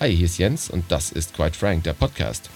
[0.00, 2.50] Hi, hier ist Jens und das ist Quite Frank, der Podcast.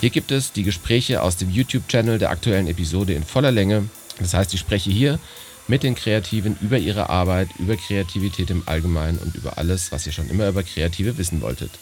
[0.00, 3.88] Hier gibt es die Gespräche aus dem YouTube-Channel der aktuellen Episode in voller Länge.
[4.20, 5.18] Das heißt, ich spreche hier
[5.66, 10.12] mit den Kreativen über ihre Arbeit, über Kreativität im Allgemeinen und über alles, was ihr
[10.12, 11.72] schon immer über Kreative wissen wolltet.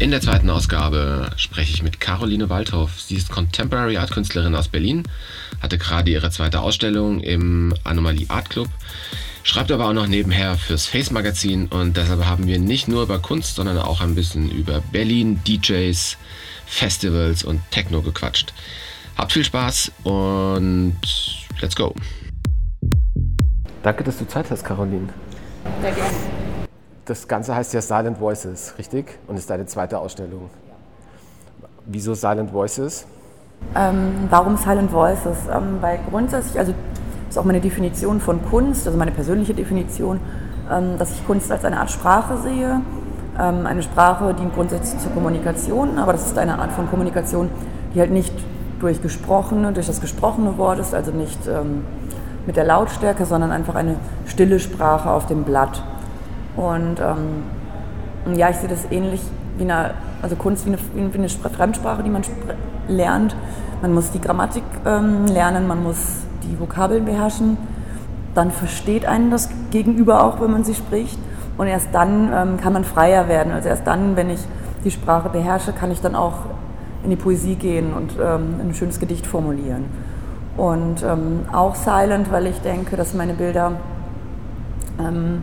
[0.00, 2.98] In der zweiten Ausgabe spreche ich mit Caroline Waldhoff.
[3.02, 5.02] Sie ist Contemporary Art Künstlerin aus Berlin,
[5.60, 8.68] hatte gerade ihre zweite Ausstellung im Anomalie Art Club,
[9.42, 13.18] schreibt aber auch noch nebenher fürs Face Magazin und deshalb haben wir nicht nur über
[13.18, 16.16] Kunst, sondern auch ein bisschen über Berlin, DJs,
[16.64, 18.54] Festivals und Techno gequatscht.
[19.18, 20.96] Habt viel Spaß und
[21.60, 21.94] let's go.
[23.82, 25.10] Danke, dass du Zeit hast, Caroline.
[25.82, 26.49] Sehr gerne.
[27.04, 29.18] Das Ganze heißt ja Silent Voices, richtig?
[29.26, 30.50] Und ist deine zweite Ausstellung.
[31.86, 33.06] Wieso Silent Voices?
[33.74, 35.38] Ähm, warum Silent Voices?
[35.52, 36.72] Ähm, weil grundsätzlich, also
[37.26, 40.20] das ist auch meine Definition von Kunst, also meine persönliche Definition,
[40.70, 42.80] ähm, dass ich Kunst als eine Art Sprache sehe.
[43.38, 47.48] Ähm, eine Sprache dient grundsätzlich zur Kommunikation, aber das ist eine Art von Kommunikation,
[47.94, 48.34] die halt nicht
[48.80, 51.84] durch gesprochene, durch das gesprochene Wort ist, also nicht ähm,
[52.46, 55.82] mit der Lautstärke, sondern einfach eine stille Sprache auf dem Blatt.
[56.56, 59.20] Und ähm, ja, ich sehe das ähnlich
[59.56, 62.22] wie eine, also Kunst wie eine, wie eine Fremdsprache, die man
[62.88, 63.36] lernt.
[63.82, 67.56] Man muss die Grammatik ähm, lernen, man muss die Vokabeln beherrschen.
[68.34, 71.18] Dann versteht einen das Gegenüber auch, wenn man sie spricht.
[71.58, 73.52] Und erst dann ähm, kann man freier werden.
[73.52, 74.40] Also erst dann, wenn ich
[74.84, 76.34] die Sprache beherrsche, kann ich dann auch
[77.02, 79.84] in die Poesie gehen und ähm, ein schönes Gedicht formulieren.
[80.56, 83.72] Und ähm, auch Silent, weil ich denke, dass meine Bilder
[84.98, 85.42] ähm,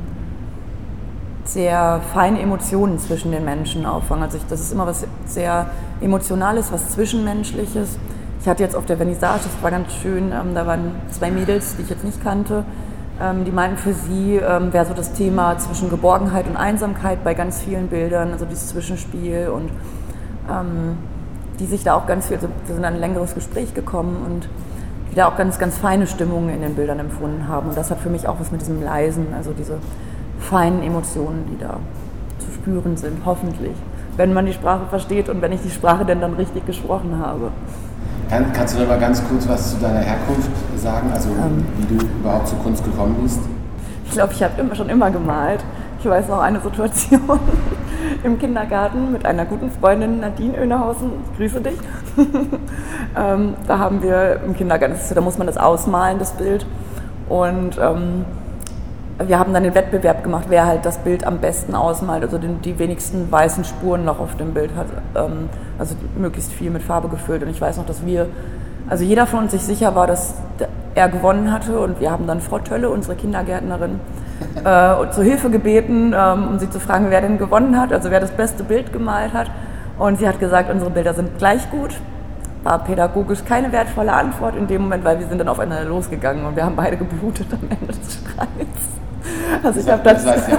[1.48, 4.24] sehr feine Emotionen zwischen den Menschen auffangen.
[4.24, 5.68] Also ich, das ist immer was sehr
[6.02, 7.98] Emotionales, was Zwischenmenschliches.
[8.42, 11.76] Ich hatte jetzt auf der Vernissage, das war ganz schön, ähm, da waren zwei Mädels,
[11.76, 12.66] die ich jetzt nicht kannte,
[13.22, 17.34] ähm, die meinten, für sie ähm, wäre so das Thema zwischen Geborgenheit und Einsamkeit bei
[17.34, 19.72] ganz vielen Bildern, also dieses Zwischenspiel und
[20.50, 20.98] ähm,
[21.60, 24.48] die sich da auch ganz viel, also wir sind in ein längeres Gespräch gekommen und
[25.12, 27.70] die da auch ganz, ganz feine Stimmungen in den Bildern empfunden haben.
[27.70, 29.80] Und das hat für mich auch was mit diesem Leisen, also diese
[30.48, 31.78] feinen Emotionen, die da
[32.40, 33.74] zu spüren sind, hoffentlich.
[34.16, 37.52] Wenn man die Sprache versteht und wenn ich die Sprache denn dann richtig gesprochen habe.
[38.30, 41.98] Kann, kannst du noch mal ganz kurz was zu deiner Herkunft sagen, also ähm, wie
[41.98, 43.40] du überhaupt zur Kunst gekommen bist?
[44.06, 45.64] Ich glaube, ich habe immer, schon immer gemalt.
[46.00, 47.40] Ich weiß noch eine Situation
[48.24, 51.78] im Kindergarten mit einer guten Freundin, Nadine Oenerhausen, ich grüße dich.
[53.18, 56.66] ähm, da haben wir im Kindergarten, da muss man das ausmalen, das Bild.
[57.30, 58.26] Und ähm,
[59.26, 62.62] wir haben dann den Wettbewerb gemacht, wer halt das Bild am besten ausmalt, also den,
[62.62, 67.10] die wenigsten weißen Spuren noch auf dem Bild hat, ähm, also möglichst viel mit Farbe
[67.10, 67.42] gefüllt.
[67.42, 68.28] Und ich weiß noch, dass wir,
[68.88, 70.36] also jeder von uns sich sicher war, dass
[70.94, 74.00] er gewonnen hatte und wir haben dann Frau Tölle, unsere Kindergärtnerin,
[74.64, 78.20] äh, zur Hilfe gebeten, ähm, um sie zu fragen, wer denn gewonnen hat, also wer
[78.20, 79.50] das beste Bild gemalt hat.
[79.98, 81.96] Und sie hat gesagt, unsere Bilder sind gleich gut.
[82.64, 86.56] War pädagogisch keine wertvolle Antwort in dem Moment, weil wir sind dann aufeinander losgegangen und
[86.56, 88.98] wir haben beide geblutet am Ende des Streits.
[89.64, 90.58] Also ich habe das, das ja,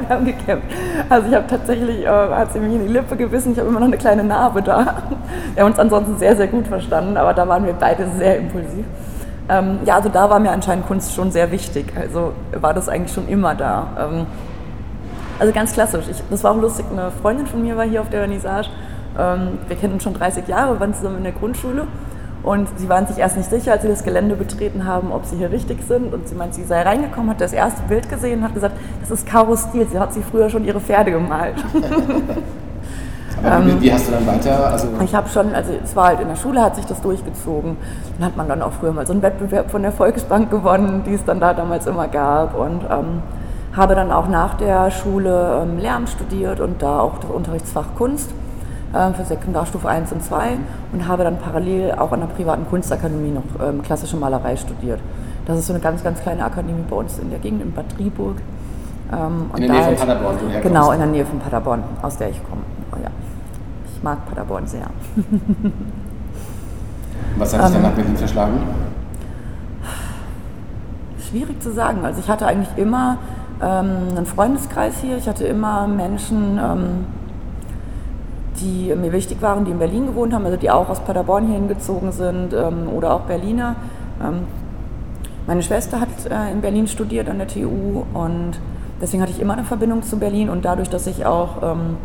[0.00, 0.66] wir haben gekämpft.
[1.08, 3.80] Also ich habe tatsächlich, äh, hat sie mich in die Lippe gewissen, ich habe immer
[3.80, 5.02] noch eine kleine Narbe da.
[5.54, 8.84] Wir haben uns ansonsten sehr, sehr gut verstanden, aber da waren wir beide sehr impulsiv.
[9.48, 11.92] Ähm, ja, also da war mir anscheinend Kunst schon sehr wichtig.
[11.98, 13.88] Also war das eigentlich schon immer da.
[13.98, 14.26] Ähm,
[15.38, 16.04] also ganz klassisch.
[16.08, 18.68] Ich, das war auch lustig, eine Freundin von mir war hier auf der Vernissage.
[19.18, 21.86] Ähm, wir kennen uns schon 30 Jahre, waren zusammen in der Grundschule.
[22.42, 25.36] Und sie waren sich erst nicht sicher, als sie das Gelände betreten haben, ob sie
[25.36, 26.14] hier richtig sind.
[26.14, 29.10] Und sie meint, sie sei reingekommen, hat das erste Bild gesehen und hat gesagt, das
[29.10, 29.86] ist Caro Stil.
[29.90, 31.56] Sie hat sie früher schon ihre Pferde gemalt.
[33.42, 34.66] Aber wie, wie, hast du dann weiter?
[34.66, 37.76] Also ich habe schon, also es war halt in der Schule, hat sich das durchgezogen.
[38.18, 41.14] Dann hat man dann auch früher mal so einen Wettbewerb von der Volksbank gewonnen, die
[41.14, 42.58] es dann da damals immer gab.
[42.58, 43.22] Und ähm,
[43.74, 48.30] habe dann auch nach der Schule ähm, Lehramt studiert und da auch das Unterrichtsfach Kunst
[48.92, 50.58] für Sekundarstufe 1 und 2
[50.92, 55.00] und habe dann parallel auch an der privaten Kunstakademie noch ähm, klassische Malerei studiert.
[55.46, 57.86] Das ist so eine ganz, ganz kleine Akademie bei uns in der Gegend, in Bad
[57.96, 58.36] Driburg.
[59.12, 60.62] Ähm, in der Nähe von Paderborn, du herkommst.
[60.62, 62.62] Genau, in der Nähe von Paderborn, aus der ich komme.
[62.92, 63.10] Oh, ja.
[63.94, 64.86] Ich mag Paderborn sehr.
[67.36, 68.60] Was hat dich dann nach Berlin verschlagen?
[71.28, 72.04] Schwierig zu sagen.
[72.04, 73.18] Also ich hatte eigentlich immer
[73.62, 75.16] ähm, einen Freundeskreis hier.
[75.16, 77.06] Ich hatte immer Menschen, ähm,
[78.60, 81.56] die mir wichtig waren, die in Berlin gewohnt haben, also die auch aus Paderborn hier
[81.56, 83.76] hingezogen sind ähm, oder auch Berliner.
[84.22, 84.40] Ähm,
[85.46, 88.52] meine Schwester hat äh, in Berlin studiert an der TU und
[89.00, 91.96] deswegen hatte ich immer eine Verbindung zu Berlin und dadurch, dass ich auch ähm,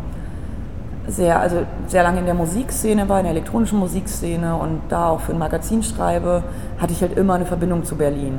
[1.06, 5.20] sehr, also sehr lange in der Musikszene war, in der elektronischen Musikszene und da auch
[5.20, 6.42] für ein Magazin schreibe,
[6.78, 8.38] hatte ich halt immer eine Verbindung zu Berlin.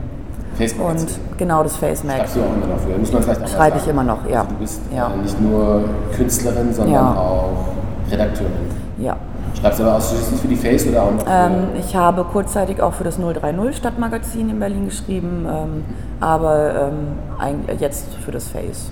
[0.80, 2.18] Und genau das Face Mag.
[2.18, 2.98] Schreibst du auch immer noch früher?
[2.98, 4.42] Muss man vielleicht auch Schreibe ich immer noch, ja.
[4.42, 5.14] Also du bist ja.
[5.14, 5.84] Äh, nicht nur
[6.16, 7.14] Künstlerin, sondern Ja.
[7.14, 7.67] auch
[8.12, 8.54] Redakteurin.
[9.00, 9.18] Ja.
[9.60, 12.94] Schreibst du aber ausschließlich für die Face oder auch noch Ähm, ich habe kurzzeitig auch
[12.94, 15.86] für das 030 Stadtmagazin in Berlin geschrieben, ähm,
[16.20, 18.92] aber ähm, jetzt für das Face.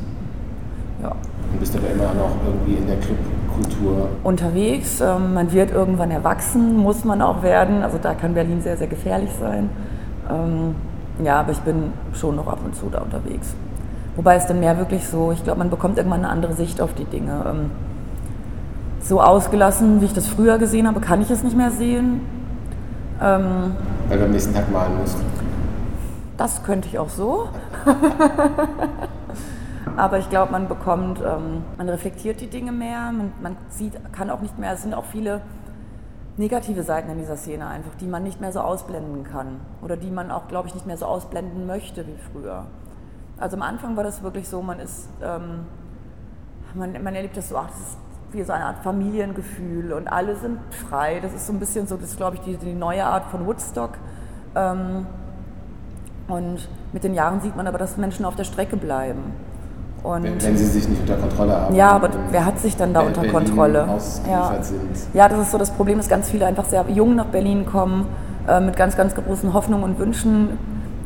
[1.03, 1.11] Ja.
[1.53, 4.09] Du bist aber immer noch irgendwie in der Clubkultur.
[4.23, 7.83] Unterwegs, ähm, man wird irgendwann erwachsen, muss man auch werden.
[7.83, 9.69] Also da kann Berlin sehr, sehr gefährlich sein.
[10.29, 10.75] Ähm,
[11.23, 13.53] ja, aber ich bin schon noch ab und zu da unterwegs.
[14.15, 16.93] Wobei es dann mehr wirklich so, ich glaube, man bekommt irgendwann eine andere Sicht auf
[16.93, 17.43] die Dinge.
[19.05, 22.21] So ausgelassen, wie ich das früher gesehen habe, kann ich es nicht mehr sehen.
[23.21, 23.75] Ähm,
[24.09, 25.15] Weil du am nächsten Tag malen musst.
[26.37, 27.49] Das könnte ich auch so.
[29.95, 34.31] Aber ich glaube, man bekommt, ähm, man reflektiert die Dinge mehr, man, man sieht, kann
[34.31, 35.41] auch nicht mehr, es sind auch viele
[36.37, 39.59] negative Seiten in dieser Szene einfach, die man nicht mehr so ausblenden kann.
[39.83, 42.65] Oder die man auch, glaube ich, nicht mehr so ausblenden möchte wie früher.
[43.37, 45.67] Also am Anfang war das wirklich so, man ist, ähm,
[46.73, 47.97] man, man erlebt das so, ach, das ist
[48.31, 51.19] wie so eine Art Familiengefühl und alle sind frei.
[51.21, 53.45] Das ist so ein bisschen so, das ist, glaube ich, die, die neue Art von
[53.45, 53.91] Woodstock.
[54.55, 55.05] Ähm,
[56.27, 59.33] und mit den Jahren sieht man aber, dass Menschen auf der Strecke bleiben.
[60.03, 61.75] Und Wenn, wenn sie sich nicht unter Kontrolle haben.
[61.75, 63.87] ja, aber wer hat sich dann da unter Kontrolle?
[64.29, 64.61] Ja.
[64.61, 64.79] sind.
[65.13, 68.05] ja, das ist so das Problem, dass ganz viele einfach sehr jung nach Berlin kommen,
[68.47, 70.59] äh, mit ganz, ganz großen Hoffnungen und Wünschen,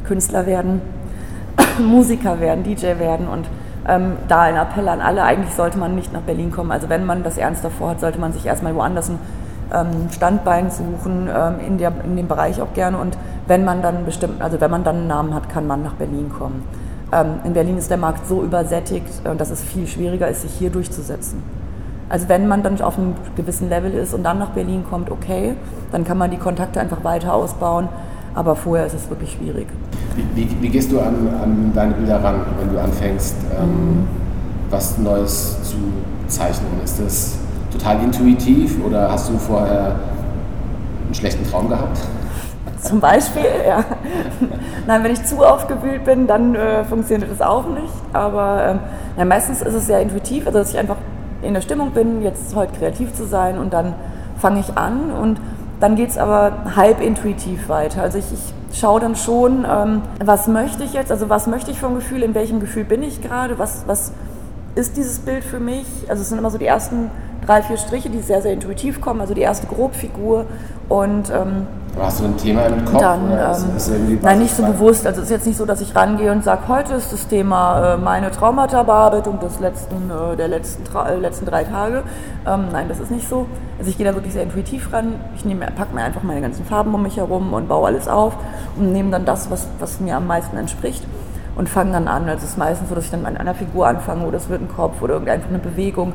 [0.04, 0.82] Künstler werden,
[1.80, 3.48] Musiker werden, DJ werden und
[3.90, 6.72] ähm, da ein Appell an alle, eigentlich sollte man nicht nach Berlin kommen.
[6.72, 9.20] Also wenn man das ernst davor hat, sollte man sich erstmal woanders ein
[9.74, 12.98] ähm, Standbein suchen, ähm, in, der, in dem Bereich auch gerne.
[12.98, 15.94] Und wenn man dann bestimmt, also wenn man dann einen Namen hat, kann man nach
[15.94, 16.64] Berlin kommen.
[17.12, 20.52] Ähm, in Berlin ist der Markt so übersättigt, äh, dass es viel schwieriger ist, sich
[20.52, 21.42] hier durchzusetzen.
[22.10, 25.56] Also wenn man dann auf einem gewissen Level ist und dann nach Berlin kommt, okay,
[25.92, 27.88] dann kann man die Kontakte einfach weiter ausbauen.
[28.40, 29.68] Aber vorher ist es wirklich schwierig.
[30.16, 34.08] Wie, wie, wie gehst du an, an deine Bilder ran, wenn du anfängst, ähm,
[34.70, 35.76] was Neues zu
[36.28, 36.70] zeichnen?
[36.82, 37.38] Ist das
[37.70, 39.98] total intuitiv oder hast du vorher
[41.04, 42.00] einen schlechten Traum gehabt?
[42.82, 43.84] Zum Beispiel, ja.
[44.88, 47.92] Nein, wenn ich zu aufgewühlt bin, dann äh, funktioniert das auch nicht.
[48.14, 48.80] Aber ähm,
[49.18, 50.96] ja, meistens ist es sehr intuitiv, also dass ich einfach
[51.42, 53.96] in der Stimmung bin, jetzt heute kreativ zu sein und dann
[54.38, 55.42] fange ich an und
[55.80, 58.02] dann geht es aber halb intuitiv weiter.
[58.02, 61.80] Also ich, ich schaue dann schon, ähm, was möchte ich jetzt, also was möchte ich
[61.80, 64.12] vom Gefühl, in welchem Gefühl bin ich gerade, was, was
[64.76, 65.86] ist dieses Bild für mich?
[66.08, 67.10] Also es sind immer so die ersten
[67.46, 70.46] drei, vier Striche, die sehr, sehr intuitiv kommen, also die erste Grobfigur
[70.90, 71.68] und ähm,
[71.98, 73.02] hast du ein Thema im Kopf?
[73.02, 75.06] dann, ist- ähm, ist nein, nicht so bewusst.
[75.08, 77.94] Also es ist jetzt nicht so, dass ich rangehe und sage, heute ist das Thema
[77.94, 82.04] äh, meine Traumata-Bearbeitung des letzten, äh, der letzten, äh, letzten drei Tage.
[82.48, 83.46] Ähm, nein, das ist nicht so.
[83.78, 85.16] Also ich gehe da wirklich sehr intuitiv ran.
[85.36, 88.34] Ich nehme, packe mir einfach meine ganzen Farben um mich herum und baue alles auf
[88.78, 91.06] und nehme dann das, was, was mir am meisten entspricht
[91.56, 92.24] und fange dann an.
[92.30, 94.62] Also es ist meistens so, dass ich dann an einer Figur anfange oder es wird
[94.62, 96.14] ein Kopf oder einfach eine Bewegung.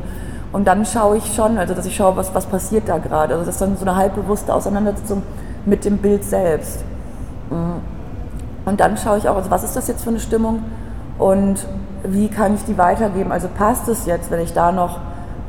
[0.53, 3.35] Und dann schaue ich schon, also dass ich schaue, was, was passiert da gerade.
[3.35, 5.23] Also das ist dann so eine halbbewusste Auseinandersetzung
[5.66, 6.84] mit dem Bild selbst.
[8.64, 10.64] Und dann schaue ich auch, also was ist das jetzt für eine Stimmung
[11.19, 11.66] und
[12.02, 13.32] wie kann ich die weitergeben?
[13.32, 15.00] Also passt es jetzt, wenn ich da noch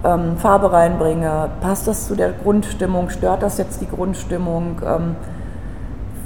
[0.03, 1.49] ähm, Farbe reinbringe?
[1.61, 3.09] Passt das zu der Grundstimmung?
[3.09, 4.81] Stört das jetzt die Grundstimmung?
[4.85, 5.15] Ähm,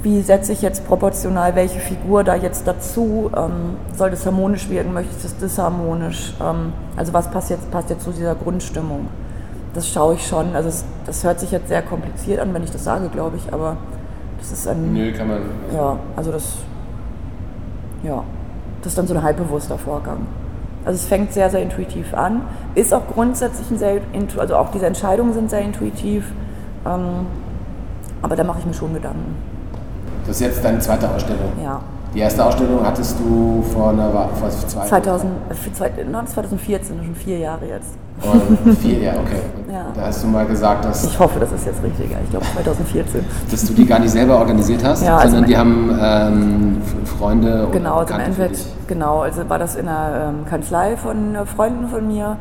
[0.02, 3.30] wie setze ich jetzt proportional welche Figur da jetzt dazu?
[3.36, 4.92] Ähm, soll das harmonisch wirken?
[4.92, 6.34] Möchte ich das disharmonisch?
[6.40, 9.08] Ähm, also was passt jetzt, passt jetzt zu dieser Grundstimmung?
[9.74, 10.54] Das schaue ich schon.
[10.54, 13.52] Also es, das hört sich jetzt sehr kompliziert an, wenn ich das sage, glaube ich,
[13.52, 13.76] aber
[14.38, 14.92] das ist ein...
[14.92, 15.40] Nö, kann man.
[15.72, 16.56] Ja, also das,
[18.02, 18.24] ja,
[18.82, 20.26] das ist dann so ein halbbewusster Vorgang.
[20.84, 22.42] Also es fängt sehr, sehr intuitiv an,
[22.74, 24.00] ist auch grundsätzlich ein sehr,
[24.38, 26.32] also auch diese Entscheidungen sind sehr intuitiv,
[26.86, 27.26] ähm,
[28.22, 29.36] aber da mache ich mir schon Gedanken.
[30.26, 31.52] Das ist jetzt deine zweite Ausstellung.
[31.62, 31.80] Ja.
[32.14, 36.96] Die erste Ausstellung hattest du vor, einer, vor zwei 2000, äh, für zwei- nein, 2014,
[37.04, 37.94] schon vier Jahre jetzt.
[38.64, 39.40] Und vier, ja, okay.
[39.66, 39.86] Und Ja.
[39.94, 43.24] Da hast du mal gesagt, dass, Ich hoffe, das ist jetzt richtig, ich glaube 2014.
[43.50, 46.82] dass du die gar nicht selber organisiert hast, Ja, also sondern die mein- haben ähm,
[47.04, 51.36] Freunde oder Genau, also im Endeffekt, genau, also war das in einer ähm, Kanzlei von
[51.36, 52.36] äh, Freunden von mir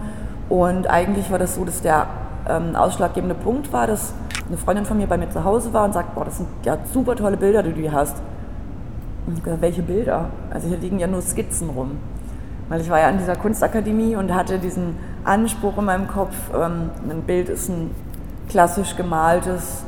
[0.49, 2.07] und eigentlich war das so, dass der
[2.49, 4.13] ähm, ausschlaggebende Punkt war, dass
[4.47, 6.75] eine Freundin von mir bei mir zu Hause war und sagt, boah, das sind ja
[6.91, 8.15] super tolle Bilder, die du hier hast.
[8.15, 9.17] Und ich hab gesagt,
[9.59, 10.29] welche Bilder?
[10.49, 11.97] Also hier liegen ja nur Skizzen rum.
[12.69, 16.91] Weil ich war ja an dieser Kunstakademie und hatte diesen Anspruch in meinem Kopf, ähm,
[17.09, 17.91] ein Bild ist ein
[18.47, 19.83] klassisch gemaltes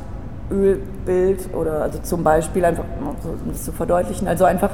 [0.50, 4.70] Ölbild oder also zum Beispiel einfach, um das zu verdeutlichen, also einfach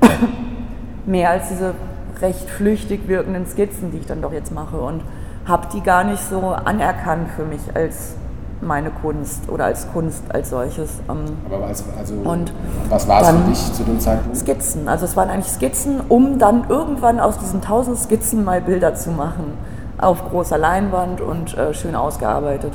[1.06, 1.74] mehr als diese
[2.20, 5.02] recht flüchtig wirkenden Skizzen, die ich dann doch jetzt mache und
[5.46, 8.16] habe die gar nicht so anerkannt für mich als
[8.60, 11.00] meine Kunst oder als Kunst als solches.
[11.08, 12.52] Ähm, Aber was, also, und
[12.88, 14.36] was war es für dich zu dem Zeitpunkt?
[14.36, 14.88] Skizzen.
[14.88, 19.10] Also es waren eigentlich Skizzen, um dann irgendwann aus diesen tausend Skizzen mal Bilder zu
[19.10, 19.52] machen.
[19.98, 22.72] Auf großer Leinwand und äh, schön ausgearbeitet.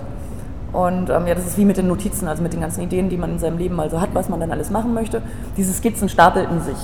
[0.73, 3.17] Und ähm, ja, das ist wie mit den Notizen, also mit den ganzen Ideen, die
[3.17, 5.21] man in seinem Leben mal so hat, was man dann alles machen möchte.
[5.57, 6.77] Diese Skizzen stapelten sich.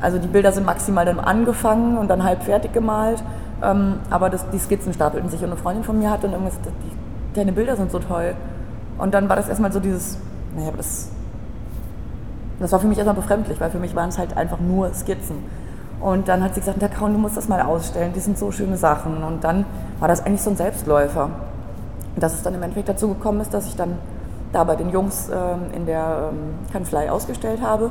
[0.00, 3.22] Also die Bilder sind maximal dann angefangen und dann halb fertig gemalt,
[3.62, 5.40] ähm, aber das, die Skizzen stapelten sich.
[5.40, 6.76] Und eine Freundin von mir hat dann irgendwas gesagt,
[7.34, 8.34] deine Bilder sind so toll.
[8.98, 10.18] Und dann war das erstmal so dieses,
[10.56, 11.08] naja, das,
[12.60, 15.38] das war für mich erstmal befremdlich, weil für mich waren es halt einfach nur Skizzen.
[16.00, 18.76] Und dann hat sie gesagt, Kraun, du musst das mal ausstellen, die sind so schöne
[18.76, 19.22] Sachen.
[19.22, 19.64] Und dann
[20.00, 21.30] war das eigentlich so ein Selbstläufer.
[22.16, 23.98] Dass es dann im Endeffekt dazu gekommen ist, dass ich dann
[24.52, 27.90] da bei den Jungs ähm, in der ähm, Kanzlei ausgestellt habe.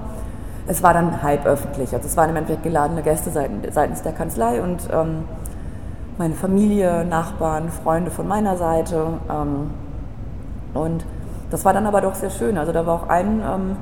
[0.65, 4.61] Es war dann halb öffentlich, also es waren im Endeffekt geladene Gäste seitens der Kanzlei
[4.61, 5.25] und ähm,
[6.17, 9.07] meine Familie, Nachbarn, Freunde von meiner Seite.
[9.29, 9.71] Ähm,
[10.73, 11.05] und
[11.49, 12.57] das war dann aber doch sehr schön.
[12.57, 13.75] Also da war auch ein ähm,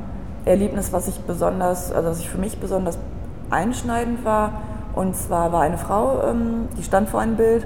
[0.46, 2.98] Erlebnis, was ich besonders, also was ich für mich besonders
[3.50, 4.54] einschneidend war.
[4.94, 7.66] Und zwar war eine Frau, ähm, die stand vor einem Bild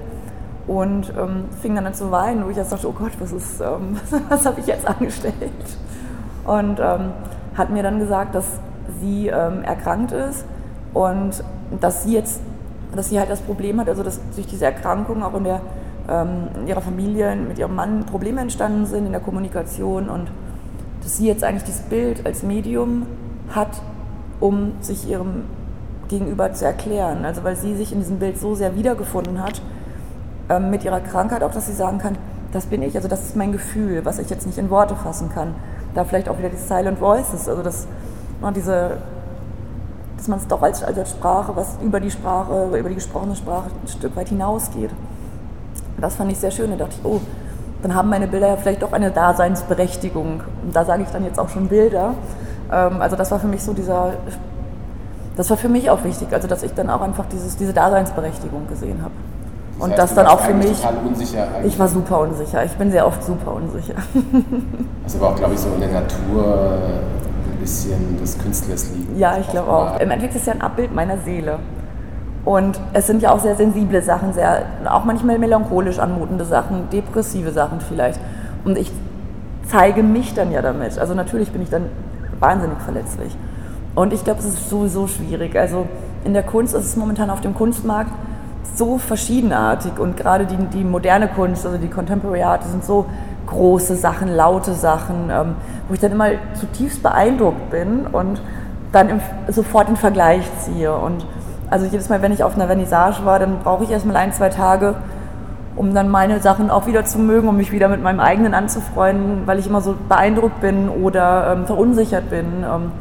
[0.66, 3.60] und ähm, fing dann an zu weinen, wo ich jetzt dachte, oh Gott, was ist,
[3.60, 5.34] ähm, was habe ich jetzt angestellt?
[6.44, 7.12] Und ähm,
[7.56, 8.60] hat mir dann gesagt, dass
[9.00, 10.44] sie erkrankt ist
[10.94, 11.42] und
[11.80, 12.40] dass sie jetzt,
[12.94, 15.60] dass sie halt das Problem hat, also dass durch diese Erkrankung auch in der
[16.08, 20.28] ähm, in ihrer Familie mit ihrem Mann Probleme entstanden sind in der Kommunikation und
[21.02, 23.06] dass sie jetzt eigentlich dieses Bild als Medium
[23.50, 23.80] hat,
[24.40, 25.44] um sich ihrem
[26.08, 27.24] Gegenüber zu erklären.
[27.24, 29.60] Also weil sie sich in diesem Bild so sehr wiedergefunden hat,
[30.48, 32.16] ähm, mit ihrer Krankheit auch, dass sie sagen kann,
[32.52, 35.28] das bin ich, also das ist mein Gefühl, was ich jetzt nicht in Worte fassen
[35.28, 35.54] kann.
[35.94, 37.86] Da vielleicht auch wieder die Silent Voices, also das,
[38.54, 38.98] diese,
[40.16, 43.70] dass man es doch als, als Sprache, was über die Sprache, über die gesprochene Sprache
[43.82, 44.90] ein Stück weit hinausgeht.
[46.00, 46.70] Das fand ich sehr schön.
[46.70, 47.20] Da dachte ich, oh,
[47.82, 50.40] dann haben meine Bilder ja vielleicht doch eine Daseinsberechtigung.
[50.64, 52.14] Und da sage ich dann jetzt auch schon Bilder.
[52.72, 54.14] Ähm, also das war für mich so dieser,
[55.36, 58.66] das war für mich auch wichtig, also dass ich dann auch einfach dieses, diese Daseinsberechtigung
[58.68, 59.12] gesehen habe.
[59.78, 60.82] Das und heißt, das dann auch für mich.
[61.64, 62.64] Ich war super unsicher.
[62.64, 63.94] Ich bin sehr oft super unsicher.
[65.04, 66.78] Das aber auch, glaube ich, so in der Natur
[67.56, 69.18] bisschen des Künstlers liegen.
[69.18, 70.00] Ja, ich glaube auch.
[70.00, 71.58] Im Endeffekt ist es ja ein Abbild meiner Seele.
[72.44, 77.50] Und es sind ja auch sehr sensible Sachen, sehr, auch manchmal melancholisch anmutende Sachen, depressive
[77.50, 78.20] Sachen vielleicht.
[78.64, 78.92] Und ich
[79.66, 80.98] zeige mich dann ja damit.
[80.98, 81.86] Also natürlich bin ich dann
[82.38, 83.36] wahnsinnig verletzlich.
[83.96, 85.56] Und ich glaube, es ist sowieso schwierig.
[85.58, 85.86] Also
[86.24, 88.12] in der Kunst ist es momentan auf dem Kunstmarkt
[88.74, 93.06] so verschiedenartig und gerade die, die moderne Kunst, also die Contemporary Art, sind so
[93.46, 95.54] große Sachen, laute Sachen, ähm,
[95.88, 98.40] wo ich dann immer zutiefst beeindruckt bin und
[98.92, 100.94] dann im, sofort den Vergleich ziehe.
[100.94, 101.26] Und
[101.70, 104.48] also jedes Mal, wenn ich auf einer Vernissage war, dann brauche ich erstmal ein, zwei
[104.48, 104.94] Tage,
[105.74, 109.42] um dann meine Sachen auch wieder zu mögen, um mich wieder mit meinem eigenen anzufreunden,
[109.46, 112.46] weil ich immer so beeindruckt bin oder ähm, verunsichert bin.
[112.64, 112.92] Ähm,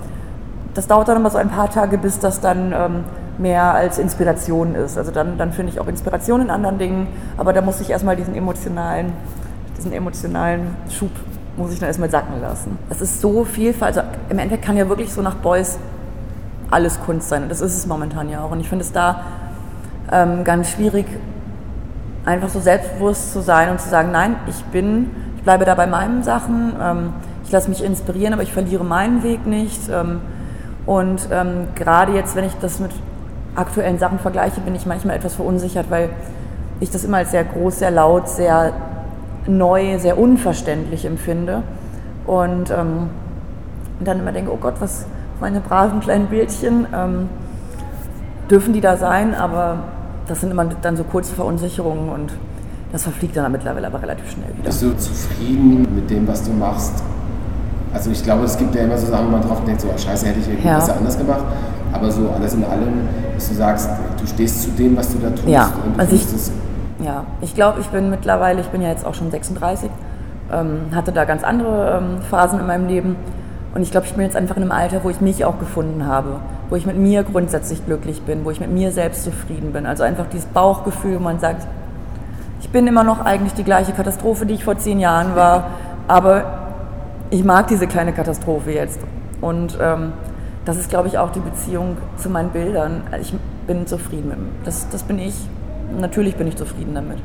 [0.74, 3.04] das dauert dann immer so ein paar Tage, bis das dann ähm,
[3.38, 4.98] mehr als Inspiration ist.
[4.98, 8.16] Also dann, dann finde ich auch Inspiration in anderen Dingen, aber da muss ich erstmal
[8.16, 9.14] diesen emotionalen,
[9.78, 11.12] diesen emotionalen Schub
[11.58, 12.78] muss ich dann erstmal sacken lassen.
[12.90, 15.78] Es ist so viel, also im Endeffekt kann ja wirklich so nach Beuys
[16.70, 18.52] alles Kunst sein und das ist es momentan ja auch.
[18.52, 19.22] Und ich finde es da
[20.12, 21.06] ähm, ganz schwierig,
[22.26, 25.88] einfach so selbstbewusst zu sein und zu sagen, nein, ich bin, ich bleibe da bei
[25.88, 27.14] meinen Sachen, ähm,
[27.46, 29.82] ich lasse mich inspirieren, aber ich verliere meinen Weg nicht.
[29.90, 30.22] Ähm,
[30.86, 32.92] und ähm, gerade jetzt, wenn ich das mit
[33.56, 36.10] aktuellen Sachen vergleiche, bin ich manchmal etwas verunsichert, weil
[36.80, 38.74] ich das immer als sehr groß, sehr laut, sehr
[39.48, 41.64] neu, sehr unverständlich empfinde.
[42.26, 43.10] Und ähm,
[44.00, 45.06] dann immer denke, oh Gott, was
[45.40, 47.30] meine braven kleinen Bildchen, ähm,
[48.50, 49.80] dürfen die da sein, aber
[50.28, 52.34] das sind immer dann so kurze Verunsicherungen und
[52.92, 54.66] das verfliegt dann mittlerweile aber relativ schnell wieder.
[54.66, 57.04] Bist du zufrieden mit dem, was du machst?
[57.94, 59.98] Also ich glaube, es gibt ja immer so Sachen, wo man drauf denkt, so oh,
[59.98, 60.76] scheiße, hätte ich irgendwie ja.
[60.76, 61.44] besser anders gemacht.
[61.94, 65.30] Aber so alles in allem, dass du sagst, du stehst zu dem, was du da
[65.30, 65.48] tust.
[65.48, 66.26] Ja, also ich,
[67.06, 69.90] ja, ich glaube, ich bin mittlerweile, ich bin ja jetzt auch schon 36,
[70.52, 73.16] ähm, hatte da ganz andere ähm, Phasen in meinem Leben.
[73.76, 76.08] Und ich glaube, ich bin jetzt einfach in einem Alter, wo ich mich auch gefunden
[76.08, 79.86] habe, wo ich mit mir grundsätzlich glücklich bin, wo ich mit mir selbst zufrieden bin.
[79.86, 81.68] Also einfach dieses Bauchgefühl, wo man sagt,
[82.62, 85.72] ich bin immer noch eigentlich die gleiche Katastrophe, die ich vor zehn Jahren war,
[86.08, 86.66] aber
[87.30, 89.00] ich mag diese kleine Katastrophe jetzt.
[89.42, 90.14] Und ähm,
[90.64, 93.04] das ist, glaube ich, auch die Beziehung zu meinen Bildern.
[93.22, 93.34] Ich
[93.68, 94.48] bin zufrieden mit dem.
[94.64, 95.36] Das, das bin ich.
[96.00, 97.18] Natürlich bin ich zufrieden damit.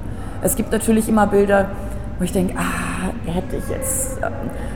[0.43, 1.71] Es gibt natürlich immer Bilder,
[2.19, 4.19] wo ich denke, ah, hätte ich jetzt.
[4.23, 4.33] Ähm,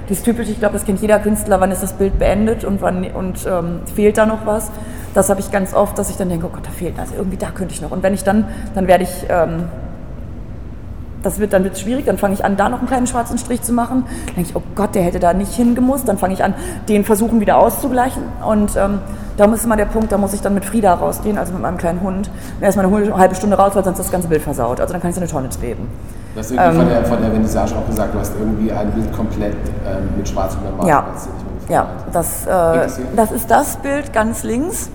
[0.09, 3.05] das typische, ich glaube, das kennt jeder Künstler, wann ist das Bild beendet und wann
[3.13, 4.71] und ähm, fehlt da noch was.
[5.15, 7.37] Das habe ich ganz oft, dass ich dann denke, oh Gott, da fehlt also irgendwie
[7.37, 7.91] da könnte ich noch.
[7.91, 9.65] Und wenn ich dann, dann werde ich ähm,
[11.25, 13.63] das wird dann wird's schwierig, dann fange ich an, da noch einen kleinen schwarzen Strich
[13.63, 14.05] zu machen.
[14.27, 16.07] Dann denke ich, oh Gott, der hätte da nicht hingemusst.
[16.07, 16.55] Dann fange ich an,
[16.89, 18.23] den versuchen wieder auszugleichen.
[18.47, 19.01] Und ähm,
[19.37, 21.79] da muss immer der Punkt, da muss ich dann mit Frieda rausgehen, also mit meinem
[21.79, 22.31] kleinen Hund.
[22.57, 24.81] Und erstmal eine halbe Stunde raus, weil sonst das ganze Bild versaut.
[24.81, 25.89] Also dann kann ich so eine Tonne treten.
[26.35, 28.91] Du hast irgendwie ähm, von, der, von der Vernissage auch gesagt, du hast irgendwie ein
[28.91, 30.89] Bild komplett ähm, mit schwarz untermalt.
[30.89, 31.07] Ja,
[31.69, 34.91] ja das, äh, das ist das Bild ganz links.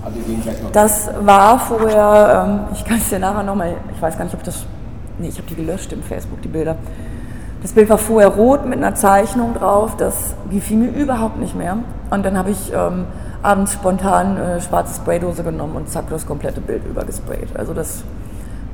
[0.74, 4.44] Das war vorher, ähm, ich kann es dir nachher nochmal, ich weiß gar nicht, ob
[4.44, 4.66] das
[5.20, 6.76] nee, ich habe die gelöscht im Facebook, die Bilder.
[7.62, 11.78] Das Bild war vorher rot mit einer Zeichnung drauf, das gefiel mir überhaupt nicht mehr.
[12.10, 13.06] Und dann habe ich ähm,
[13.44, 17.50] abends spontan äh, schwarze Spraydose genommen und zack, das komplette Bild übergesprayt.
[17.56, 18.04] Also das,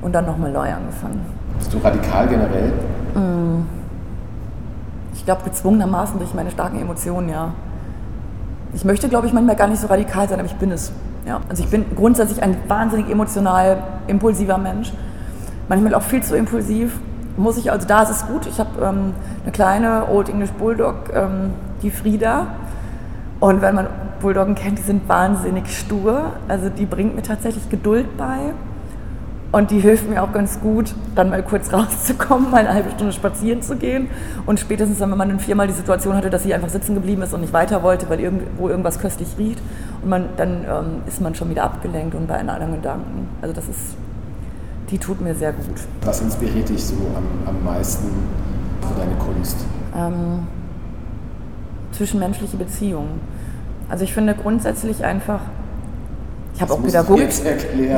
[0.02, 1.22] und dann nochmal neu angefangen.
[1.58, 2.74] Bist du radikal generell?
[3.16, 3.66] Mm.
[5.16, 7.54] Ich glaube, gezwungenermaßen durch meine starken Emotionen, ja.
[8.74, 10.92] Ich möchte, glaube ich, manchmal gar nicht so radikal sein, aber ich bin es.
[11.25, 11.42] Ja.
[11.50, 14.94] Also ich bin grundsätzlich ein wahnsinnig emotional impulsiver Mensch
[15.69, 17.00] manchmal auch viel zu impulsiv.
[17.38, 18.45] Muss ich, also da ist es gut.
[18.45, 22.48] Ich habe ähm, eine kleine Old English Bulldog, ähm, die Frieda.
[23.39, 23.88] Und wenn man
[24.22, 26.31] Bulldoggen kennt, die sind wahnsinnig stur.
[26.48, 28.53] Also die bringt mir tatsächlich Geduld bei.
[29.51, 33.13] Und die hilft mir auch ganz gut, dann mal kurz rauszukommen, mal eine halbe Stunde
[33.13, 34.10] spazieren zu gehen.
[34.45, 37.22] Und spätestens dann, wenn man dann viermal die Situation hatte, dass sie einfach sitzen geblieben
[37.22, 39.62] ist und nicht weiter wollte, weil irgendwo irgendwas köstlich riecht.
[40.01, 43.29] Und man, dann ähm, ist man schon wieder abgelenkt und bei anderen Gedanken.
[43.41, 43.95] Also das ist
[44.89, 45.75] die tut mir sehr gut.
[46.04, 48.08] Was inspiriert dich so am, am meisten
[48.82, 49.58] für deine Kunst?
[49.98, 50.48] Ähm,
[51.92, 53.20] zwischenmenschliche Beziehungen.
[53.89, 55.42] Also ich finde grundsätzlich einfach,
[56.54, 57.30] ich habe auch Pädagogik.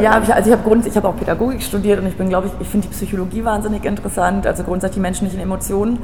[0.02, 2.68] Ja, ich, also ich habe Grund, auch Pädagogik studiert und ich bin, glaube ich, ich
[2.68, 6.00] finde die Psychologie wahnsinnig interessant, also grundsätzlich die menschlichen Emotionen.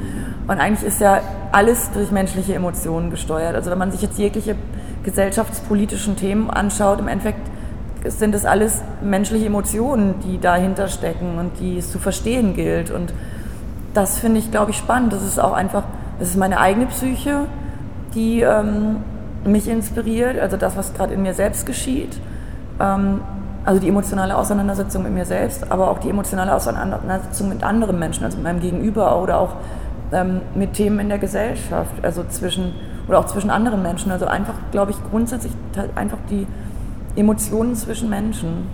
[0.46, 1.20] Und eigentlich ist ja
[1.52, 3.54] alles durch menschliche Emotionen gesteuert.
[3.54, 4.54] Also wenn man sich jetzt jegliche
[5.02, 7.53] gesellschaftspolitischen Themen anschaut, im Endeffekt
[8.04, 12.90] sind das alles menschliche Emotionen, die dahinter stecken und die es zu verstehen gilt.
[12.90, 13.12] Und
[13.94, 15.12] das finde ich, glaube ich, spannend.
[15.12, 15.84] Das ist auch einfach,
[16.18, 17.46] das ist meine eigene Psyche,
[18.14, 18.96] die ähm,
[19.44, 22.20] mich inspiriert, also das, was gerade in mir selbst geschieht.
[22.80, 23.20] Ähm,
[23.64, 28.24] also die emotionale Auseinandersetzung mit mir selbst, aber auch die emotionale Auseinandersetzung mit anderen Menschen,
[28.24, 29.54] also mit meinem Gegenüber oder auch
[30.12, 32.74] ähm, mit Themen in der Gesellschaft, also zwischen
[33.08, 34.12] oder auch zwischen anderen Menschen.
[34.12, 35.52] Also einfach, glaube ich, grundsätzlich
[35.94, 36.46] einfach die
[37.16, 38.70] Emotionen zwischen Menschen.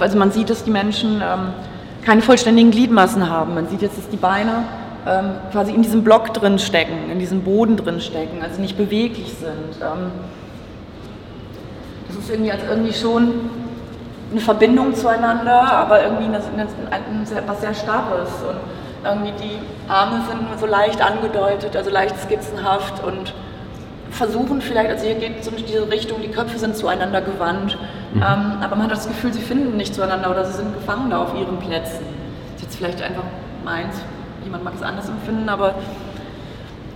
[0.00, 1.52] Also man sieht, dass die Menschen ähm,
[2.02, 3.54] keine vollständigen Gliedmassen haben.
[3.54, 4.64] Man sieht jetzt, dass die Beine
[5.06, 9.34] ähm, quasi in diesem Block drin stecken, in diesem Boden drin stecken, also nicht beweglich
[9.38, 9.80] sind.
[9.80, 10.10] Ähm,
[12.08, 13.50] das ist irgendwie als irgendwie schon
[14.30, 16.40] eine Verbindung zueinander, aber irgendwie eine,
[16.90, 18.30] eine, was sehr Starres.
[18.48, 18.56] Und
[19.04, 23.34] irgendwie die Arme sind nur so leicht angedeutet, also leicht skizzenhaft und
[24.10, 27.78] versuchen vielleicht, also hier geht es in diese Richtung, die Köpfe sind zueinander gewandt,
[28.12, 28.22] mhm.
[28.22, 31.22] ähm, aber man hat das Gefühl, sie finden nicht zueinander oder sie sind gefangen da
[31.22, 32.04] auf ihren Plätzen.
[32.52, 33.24] Das ist jetzt vielleicht einfach
[33.64, 33.96] meins,
[34.44, 35.74] jemand mag es anders empfinden, aber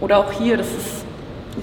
[0.00, 1.06] oder auch hier, das ist,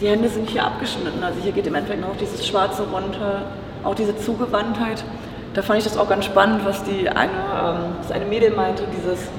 [0.01, 3.43] die Hände sind hier abgeschnitten, also hier geht im Endeffekt noch dieses Schwarze runter,
[3.83, 5.03] auch diese Zugewandtheit.
[5.53, 8.83] Da fand ich das auch ganz spannend, was die eine, ähm, das eine Mädel meinte,
[8.97, 9.29] dieses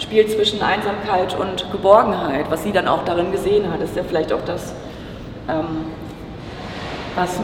[0.00, 4.32] Spiel zwischen Einsamkeit und Geborgenheit, was sie dann auch darin gesehen hat, ist ja vielleicht
[4.32, 4.74] auch das,
[5.48, 5.84] ähm,
[7.14, 7.40] was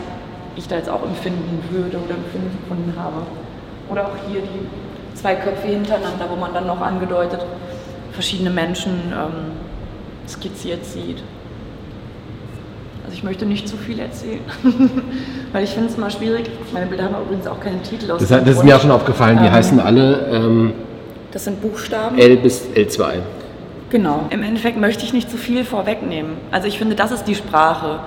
[0.57, 3.23] ich da jetzt auch empfinden würde oder empfinden gefunden habe.
[3.91, 7.45] Oder auch hier die zwei Köpfe hintereinander, wo man dann noch angedeutet
[8.13, 9.53] verschiedene Menschen ähm,
[10.27, 11.23] skizziert sieht.
[13.05, 14.41] Also ich möchte nicht zu viel erzählen,
[15.53, 16.51] weil ich finde es mal schwierig.
[16.73, 18.21] Meine Bilder haben übrigens auch keinen Titel aus.
[18.21, 20.73] Das, das ist mir auch schon aufgefallen, die ähm, heißen alle ähm,
[21.37, 22.19] das sind Buchstaben.
[22.19, 23.17] L bis L2.
[23.91, 24.25] Genau.
[24.31, 26.39] Im Endeffekt möchte ich nicht zu viel vorwegnehmen.
[26.51, 28.01] Also ich finde, das ist die Sprache.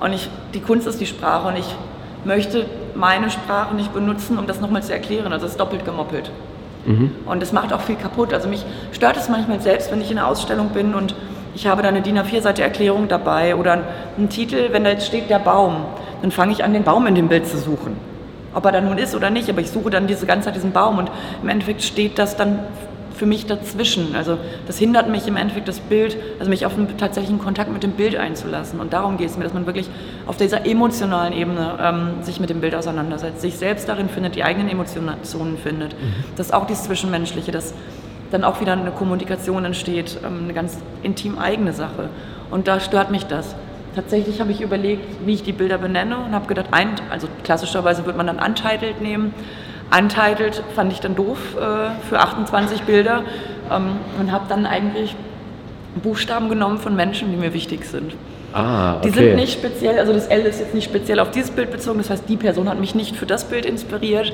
[0.00, 1.48] Und ich, die Kunst ist die Sprache.
[1.48, 1.64] Und ich
[2.26, 5.32] möchte meine Sprache nicht benutzen, um das nochmal zu erklären.
[5.32, 6.30] Also es ist doppelt gemoppelt.
[6.84, 7.12] Mhm.
[7.24, 8.34] Und es macht auch viel kaputt.
[8.34, 11.14] Also mich stört es manchmal selbst, wenn ich in einer Ausstellung bin und
[11.54, 13.82] ich habe da eine DIN A4-Seite Erklärung dabei oder
[14.18, 15.86] einen Titel, wenn da jetzt steht der Baum,
[16.20, 17.96] dann fange ich an, den Baum in dem Bild zu suchen
[18.54, 20.72] ob er da nun ist oder nicht, aber ich suche dann diese ganze Zeit diesen
[20.72, 21.10] Baum und
[21.42, 22.60] im Endeffekt steht das dann
[23.14, 24.14] für mich dazwischen.
[24.16, 27.82] Also das hindert mich im Endeffekt das Bild, also mich auf einen tatsächlichen Kontakt mit
[27.82, 28.80] dem Bild einzulassen.
[28.80, 29.88] Und darum geht es mir, dass man wirklich
[30.26, 34.44] auf dieser emotionalen Ebene ähm, sich mit dem Bild auseinandersetzt, sich selbst darin findet, die
[34.44, 35.92] eigenen Emotionen findet.
[35.92, 36.14] Mhm.
[36.36, 37.72] Das ist auch dieses Zwischenmenschliche, dass
[38.30, 42.08] dann auch wieder eine Kommunikation entsteht, ähm, eine ganz intim eigene Sache.
[42.50, 43.54] Und da stört mich das.
[43.94, 48.04] Tatsächlich habe ich überlegt, wie ich die Bilder benenne und habe gedacht, ein, also klassischerweise
[48.04, 49.32] würde man dann Untitled nehmen.
[49.96, 53.22] Untitled fand ich dann doof äh, für 28 Bilder
[53.70, 55.14] ähm, und habe dann eigentlich
[56.02, 58.14] Buchstaben genommen von Menschen, die mir wichtig sind.
[58.52, 59.08] Ah, okay.
[59.08, 61.98] Die sind nicht speziell, also das L ist jetzt nicht speziell auf dieses Bild bezogen,
[61.98, 64.32] das heißt, die Person hat mich nicht für das Bild inspiriert,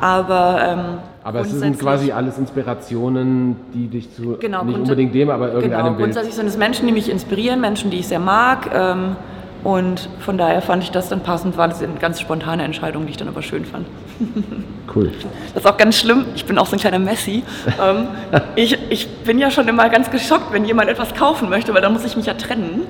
[0.00, 0.66] aber.
[0.66, 5.52] Ähm, aber es sind quasi alles Inspirationen, die dich zu genau, nicht unbedingt dem, aber
[5.52, 5.98] irgendeinem genau, Bild.
[5.98, 8.70] Grundsätzlich sind es Menschen, die mich inspirieren, Menschen, die ich sehr mag.
[8.74, 9.16] Ähm,
[9.64, 13.12] und von daher fand ich das dann passend, war das eine ganz spontane Entscheidung, die
[13.12, 13.86] ich dann aber schön fand.
[14.94, 15.10] Cool.
[15.54, 17.42] Das ist auch ganz schlimm, ich bin auch so ein kleiner Messi.
[17.82, 18.06] ähm,
[18.54, 21.92] ich, ich bin ja schon immer ganz geschockt, wenn jemand etwas kaufen möchte, weil dann
[21.92, 22.82] muss ich mich ja trennen.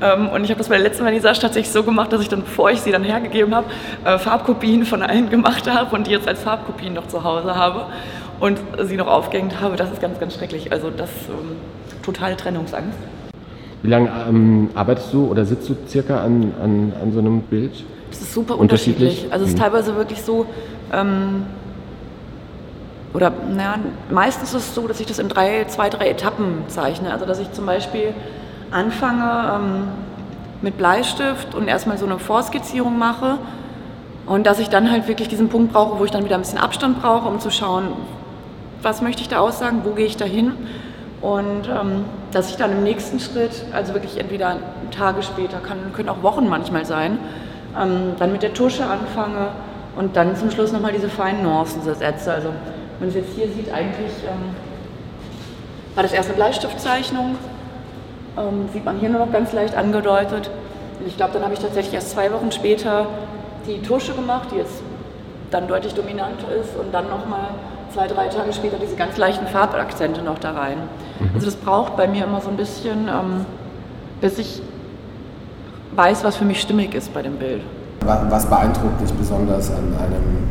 [0.00, 2.42] Ähm, und ich habe das bei der letzten Vernissage tatsächlich so gemacht, dass ich dann,
[2.42, 3.66] bevor ich sie dann hergegeben habe,
[4.04, 7.86] äh, Farbkopien von allen gemacht habe und die jetzt als Farbkopien noch zu Hause habe
[8.38, 9.76] und sie noch aufgehängt habe.
[9.76, 10.72] Das ist ganz, ganz schrecklich.
[10.72, 11.56] Also das ähm,
[12.02, 12.96] totale Trennungsangst.
[13.82, 17.72] Wie lange ähm, arbeitest du oder sitzt du circa an, an, an so einem Bild?
[18.10, 19.28] Das ist super unterschiedlich.
[19.30, 19.62] Also es ist mhm.
[19.62, 20.46] teilweise wirklich so,
[20.92, 21.46] ähm,
[23.12, 23.76] oder naja,
[24.10, 27.12] meistens ist es so, dass ich das in drei, zwei, drei Etappen zeichne.
[27.12, 28.14] Also dass ich zum Beispiel
[28.70, 29.88] anfange ähm,
[30.62, 33.38] mit Bleistift und erstmal so eine Vorskizzierung mache
[34.26, 36.58] und dass ich dann halt wirklich diesen Punkt brauche, wo ich dann wieder ein bisschen
[36.58, 37.88] Abstand brauche, um zu schauen,
[38.82, 40.52] was möchte ich da aussagen, wo gehe ich da hin
[41.20, 44.58] und ähm, dass ich dann im nächsten Schritt, also wirklich entweder
[44.90, 47.18] Tage später, kann, können auch Wochen manchmal sein,
[47.78, 49.48] ähm, dann mit der Tusche anfange
[49.96, 52.32] und dann zum Schluss nochmal diese feinen Nuancen setze.
[52.32, 54.54] Also wenn man es jetzt hier sieht, eigentlich ähm,
[55.94, 57.36] war das erste Bleistiftzeichnung,
[58.38, 60.50] ähm, sieht man hier nur noch ganz leicht angedeutet.
[61.00, 63.06] Und ich glaube, dann habe ich tatsächlich erst zwei Wochen später
[63.66, 64.82] die Tusche gemacht, die jetzt
[65.50, 67.48] dann deutlich dominant ist und dann nochmal
[67.92, 70.78] zwei, drei Tage später diese ganz leichten Farbakzente noch da rein.
[71.18, 71.30] Mhm.
[71.34, 73.46] Also das braucht bei mir immer so ein bisschen, ähm,
[74.20, 74.62] bis ich
[75.94, 77.62] weiß, was für mich stimmig ist bei dem Bild.
[78.00, 80.48] Was beeindruckt dich besonders an einem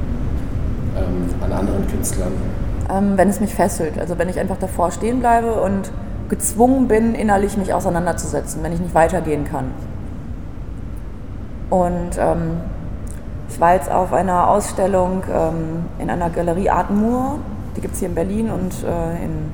[0.96, 2.32] ähm, an anderen Künstlern?
[2.90, 5.92] Ähm, wenn es mich fesselt, also wenn ich einfach davor stehen bleibe und
[6.30, 9.72] gezwungen bin, innerlich mich auseinanderzusetzen, wenn ich nicht weitergehen kann.
[11.70, 12.58] Und ähm,
[13.50, 17.40] ich war jetzt auf einer Ausstellung ähm, in einer Galerie Art Moor,
[17.76, 19.52] die gibt es hier in Berlin und äh, in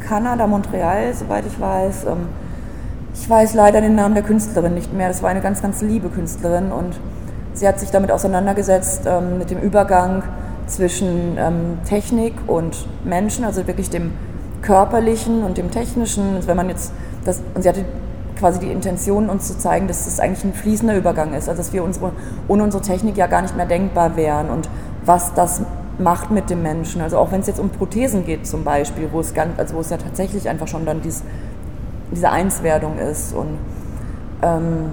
[0.00, 2.06] Kanada, Montreal, soweit ich weiß.
[3.14, 5.08] Ich weiß leider den Namen der Künstlerin nicht mehr.
[5.08, 6.98] Das war eine ganz, ganz liebe Künstlerin und
[7.52, 10.22] sie hat sich damit auseinandergesetzt, ähm, mit dem Übergang
[10.66, 14.12] zwischen ähm, Technik und Menschen, also wirklich dem
[14.62, 16.36] körperlichen und dem technischen.
[16.36, 16.92] Also wenn man jetzt
[17.24, 17.84] das, und sie hatte
[18.38, 21.72] quasi die Intention, uns zu zeigen, dass es eigentlich ein fließender Übergang ist, also dass
[21.72, 22.12] wir unsere,
[22.48, 24.68] ohne unsere Technik ja gar nicht mehr denkbar wären und
[25.04, 25.62] was das
[25.98, 27.02] macht mit dem Menschen.
[27.02, 29.80] Also auch wenn es jetzt um Prothesen geht zum Beispiel, wo es, ganz, also wo
[29.80, 31.22] es ja tatsächlich einfach schon dann dies,
[32.12, 33.34] diese Einswerdung ist.
[33.34, 33.58] Und
[34.42, 34.92] ähm,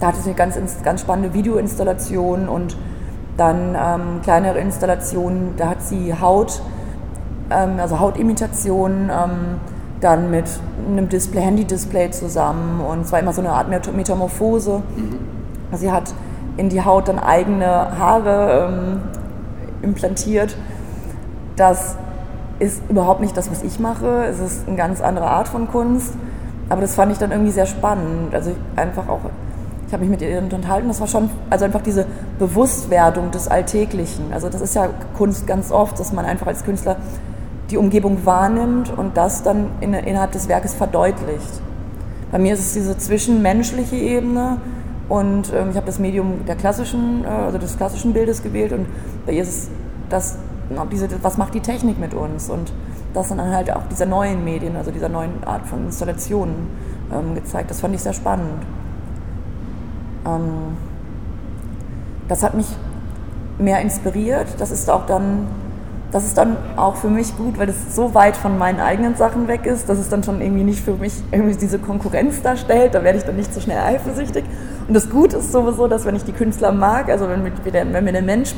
[0.00, 2.76] da hatte sie eine ganz, ganz spannende Videoinstallation und
[3.36, 6.60] dann ähm, kleinere Installationen, da hat sie Haut,
[7.50, 9.60] ähm, also Hautimitation, ähm,
[10.00, 10.44] dann mit
[10.88, 14.82] einem Display, Handy-Display zusammen und es war immer so eine Art Metamorphose.
[14.96, 15.18] Mhm.
[15.76, 16.12] Sie hat
[16.56, 19.00] in die Haut dann eigene Haare ähm,
[19.82, 20.56] implantiert.
[21.56, 21.96] Das
[22.58, 24.24] ist überhaupt nicht das, was ich mache.
[24.24, 26.14] Es ist eine ganz andere Art von Kunst.
[26.68, 28.34] Aber das fand ich dann irgendwie sehr spannend.
[28.34, 29.20] Also einfach auch,
[29.86, 30.88] ich habe mich mit ihr unterhalten.
[30.88, 32.06] Das war schon, also einfach diese
[32.38, 34.32] Bewusstwerdung des Alltäglichen.
[34.32, 36.96] Also das ist ja Kunst ganz oft, dass man einfach als Künstler
[37.70, 41.60] die Umgebung wahrnimmt und das dann in, innerhalb des Werkes verdeutlicht.
[42.30, 44.58] Bei mir ist es diese zwischenmenschliche Ebene
[45.08, 48.86] und ähm, ich habe das Medium der klassischen, äh, also des klassischen Bildes gewählt und
[49.26, 49.70] bei ihr ist es
[50.08, 50.38] das,
[50.90, 52.72] diese, was macht die Technik mit uns und
[53.18, 56.68] das dann halt auch dieser neuen Medien, also dieser neuen Art von Installationen
[57.12, 57.70] ähm, gezeigt.
[57.70, 58.64] Das fand ich sehr spannend.
[60.26, 60.76] Ähm,
[62.28, 62.66] das hat mich
[63.58, 64.46] mehr inspiriert.
[64.58, 65.46] Das ist auch dann
[66.10, 69.46] das ist dann auch für mich gut, weil es so weit von meinen eigenen Sachen
[69.46, 72.94] weg ist, dass es dann schon irgendwie nicht für mich irgendwie diese Konkurrenz darstellt.
[72.94, 74.44] Da werde ich dann nicht so schnell eifersüchtig.
[74.86, 77.52] Und das Gute ist sowieso, dass wenn ich die Künstler mag, also wenn mir,
[77.92, 78.54] wenn mir der Mensch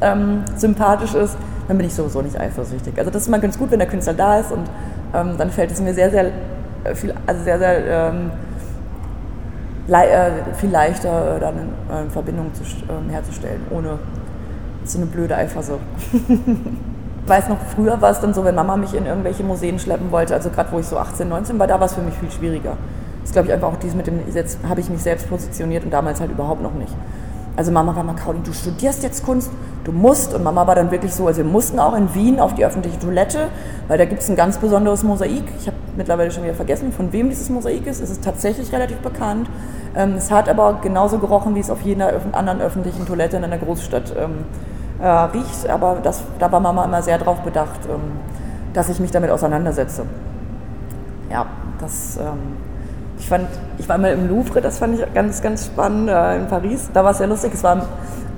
[0.00, 1.36] ähm, sympathisch ist,
[1.68, 2.98] dann bin ich sowieso nicht eifersüchtig.
[2.98, 4.64] Also das ist mal ganz gut, wenn der Künstler da ist und
[5.14, 6.26] ähm, dann fällt es mir sehr, sehr
[6.84, 8.30] äh, viel, also sehr, sehr ähm,
[9.88, 13.98] le äh, viel leichter, äh, dann äh, Verbindung zu, ähm, herzustellen, ohne
[14.84, 15.80] so eine blöde Eifersucht.
[16.12, 20.12] ich weiß noch, früher war es dann so, wenn Mama mich in irgendwelche Museen schleppen
[20.12, 22.30] wollte, also gerade wo ich so 18, 19 war, da war es für mich viel
[22.30, 22.76] schwieriger.
[23.22, 25.90] Das glaube ich, einfach auch dies mit dem, jetzt habe ich mich selbst positioniert und
[25.90, 26.94] damals halt überhaupt noch nicht.
[27.56, 29.50] Also Mama war mal, Caroline, du studierst jetzt Kunst,
[29.84, 30.34] du musst.
[30.34, 32.98] Und Mama war dann wirklich so, also wir mussten auch in Wien auf die öffentliche
[32.98, 33.48] Toilette,
[33.88, 35.44] weil da gibt es ein ganz besonderes Mosaik.
[35.58, 38.00] Ich habe mittlerweile schon wieder vergessen, von wem dieses Mosaik ist.
[38.00, 39.48] Es ist tatsächlich relativ bekannt.
[39.96, 43.58] Ähm, es hat aber genauso gerochen, wie es auf jeder anderen öffentlichen Toilette in einer
[43.58, 44.44] Großstadt ähm,
[45.00, 45.68] äh, riecht.
[45.70, 48.00] Aber das, da war Mama immer sehr darauf bedacht, ähm,
[48.74, 50.04] dass ich mich damit auseinandersetze.
[51.30, 51.46] Ja,
[51.80, 52.18] das,
[53.18, 53.48] ich fand,
[53.78, 56.90] ich war mal im Louvre, das fand ich ganz, ganz spannend äh, in Paris.
[56.92, 57.52] Da war es sehr lustig.
[57.54, 57.86] Es war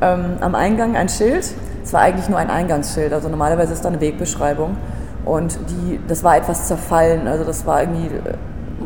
[0.00, 1.52] ähm, am Eingang ein Schild.
[1.82, 3.12] Es war eigentlich nur ein Eingangsschild.
[3.12, 4.76] Also normalerweise ist da eine Wegbeschreibung.
[5.24, 7.26] Und die, das war etwas zerfallen.
[7.26, 8.34] Also das war irgendwie äh,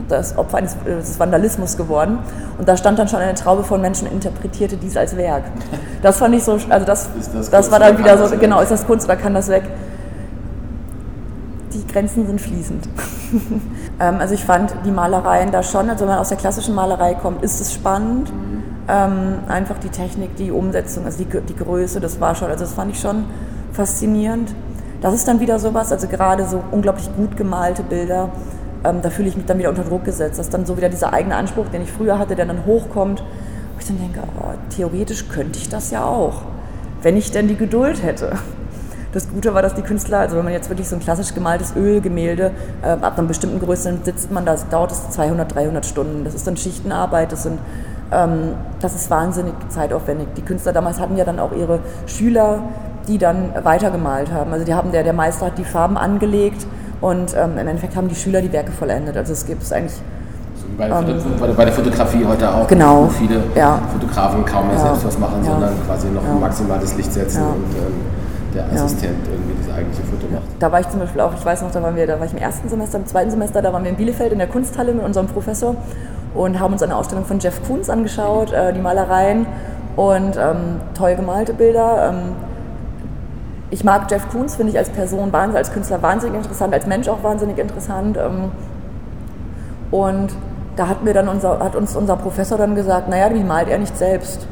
[0.08, 2.18] das Opfer eines des Vandalismus geworden.
[2.58, 5.44] Und da stand dann schon eine Traube von Menschen und interpretierte dies als Werk.
[6.02, 8.86] Das fand ich so, also das, das, das war dann wieder so, genau, ist das
[8.86, 9.62] Kunst oder kann das weg?
[11.72, 12.88] Die Grenzen sind fließend.
[14.02, 17.14] ähm, also ich fand die Malereien da schon, also wenn man aus der klassischen Malerei
[17.14, 18.32] kommt, ist es spannend.
[18.88, 22.74] Ähm, einfach die Technik, die Umsetzung, also die, die Größe, das war schon, also das
[22.74, 23.24] fand ich schon
[23.72, 24.52] faszinierend.
[25.00, 28.30] Das ist dann wieder sowas, also gerade so unglaublich gut gemalte Bilder,
[28.84, 30.38] ähm, da fühle ich mich dann wieder unter Druck gesetzt.
[30.38, 33.20] Das ist dann so wieder dieser eigene Anspruch, den ich früher hatte, der dann hochkommt,
[33.20, 36.42] wo ich dann denke, oh, theoretisch könnte ich das ja auch,
[37.02, 38.32] wenn ich denn die Geduld hätte.
[39.12, 41.76] Das Gute war, dass die Künstler, also wenn man jetzt wirklich so ein klassisch gemaltes
[41.76, 42.50] Ölgemälde,
[42.82, 46.24] äh, ab einer bestimmten Größe sitzt man da, dauert es 200, 300 Stunden.
[46.24, 47.58] Das ist dann Schichtenarbeit, das sind
[48.12, 50.28] ähm, das ist wahnsinnig zeitaufwendig.
[50.36, 52.62] Die Künstler damals hatten ja dann auch ihre Schüler,
[53.08, 54.52] die dann weitergemalt haben.
[54.52, 56.66] Also die haben, der, der Meister hat die Farben angelegt
[57.00, 59.16] und ähm, im Endeffekt haben die Schüler die Werke vollendet.
[59.16, 59.98] Also es gibt es eigentlich.
[60.78, 61.04] Bei, ähm,
[61.56, 63.78] bei, der Fotografie heute auch, genau, wo viele ja.
[63.92, 64.82] Fotografen kaum mehr ja.
[64.82, 65.50] selbst was machen, ja.
[65.50, 66.32] sondern quasi noch ja.
[66.34, 68.11] maximal das Licht setzen und ähm,
[68.54, 70.42] der Assistent irgendwie das eigentliche Foto macht.
[70.58, 72.32] Da war ich zum Beispiel auch, ich weiß noch, da waren wir, da war ich
[72.32, 75.04] im ersten Semester, im zweiten Semester, da waren wir in Bielefeld in der Kunsthalle mit
[75.04, 75.76] unserem Professor
[76.34, 79.46] und haben uns eine Ausstellung von Jeff Koons angeschaut, äh, die Malereien
[79.96, 82.10] und ähm, toll gemalte Bilder.
[82.10, 82.32] Ähm,
[83.70, 87.08] ich mag Jeff Koons, finde ich als Person, wahnsinnig, als Künstler wahnsinnig interessant, als Mensch
[87.08, 88.18] auch wahnsinnig interessant.
[88.18, 88.50] Ähm,
[89.90, 90.32] und
[90.76, 93.78] da hat, mir dann unser, hat uns unser Professor dann gesagt, naja, wie malt er
[93.78, 94.46] nicht selbst?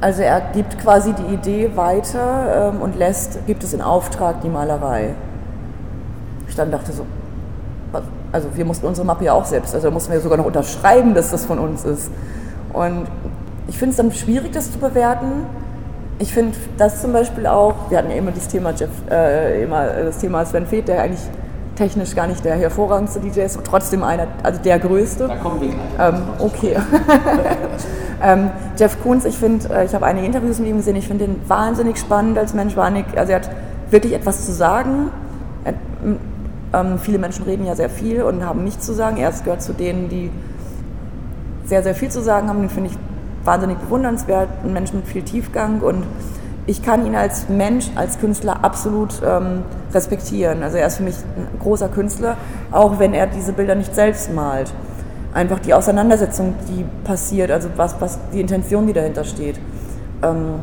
[0.00, 4.48] Also er gibt quasi die Idee weiter ähm, und lässt, gibt es in Auftrag die
[4.48, 5.14] Malerei.
[6.48, 7.04] Ich dann dachte so,
[8.32, 11.14] also wir mussten unsere Mappe ja auch selbst, also da mussten wir sogar noch unterschreiben,
[11.14, 12.10] dass das von uns ist.
[12.72, 13.06] Und
[13.68, 15.46] ich finde es dann schwierig, das zu bewerten,
[16.18, 19.86] ich finde das zum Beispiel auch, wir hatten ja immer das Thema Jeff, äh, immer
[19.86, 21.22] das Thema Sven Feth, der eigentlich
[21.80, 25.28] technisch gar nicht der hervorragendste DJ ist, trotzdem einer, also der größte.
[25.28, 25.80] Da kommen wir gleich.
[25.98, 26.76] Ähm, okay.
[28.22, 31.24] ähm, Jeff Koons, ich finde, äh, ich habe einige Interviews mit ihm gesehen, ich finde
[31.24, 33.50] ihn wahnsinnig spannend als Mensch, wahnsinnig, also er hat
[33.88, 35.10] wirklich etwas zu sagen.
[35.64, 35.72] Er,
[36.74, 39.16] ähm, viele Menschen reden ja sehr viel und haben nichts zu sagen.
[39.16, 40.30] Er gehört zu denen, die
[41.64, 42.60] sehr, sehr viel zu sagen haben.
[42.60, 42.98] Den finde ich
[43.46, 46.04] wahnsinnig bewundernswert, ein Mensch mit viel Tiefgang und
[46.66, 50.62] ich kann ihn als Mensch, als Künstler absolut ähm, respektieren.
[50.62, 52.36] Also er ist für mich ein großer Künstler,
[52.70, 54.72] auch wenn er diese Bilder nicht selbst malt.
[55.32, 59.58] Einfach die Auseinandersetzung, die passiert, also was, was die Intention, die dahinter steht.
[60.22, 60.60] Ähm,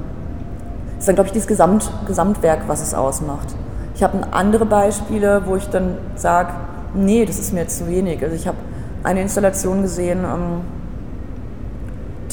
[1.00, 3.56] ist dann, glaube ich, dieses Gesamt, Gesamtwerk, was es ausmacht.
[3.96, 6.54] Ich habe andere Beispiele, wo ich dann sage,
[6.94, 8.22] nee, das ist mir jetzt zu wenig.
[8.24, 8.58] Also ich habe
[9.04, 10.62] eine Installation gesehen, ähm,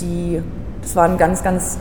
[0.00, 0.42] die,
[0.82, 1.78] das waren ganz, ganz,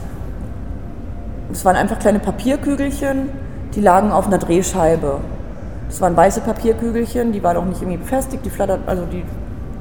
[1.53, 3.29] das waren einfach kleine Papierkügelchen,
[3.75, 5.19] die lagen auf einer Drehscheibe.
[5.87, 9.23] Das waren weiße Papierkügelchen, die waren auch nicht irgendwie befestigt, die flattert, also die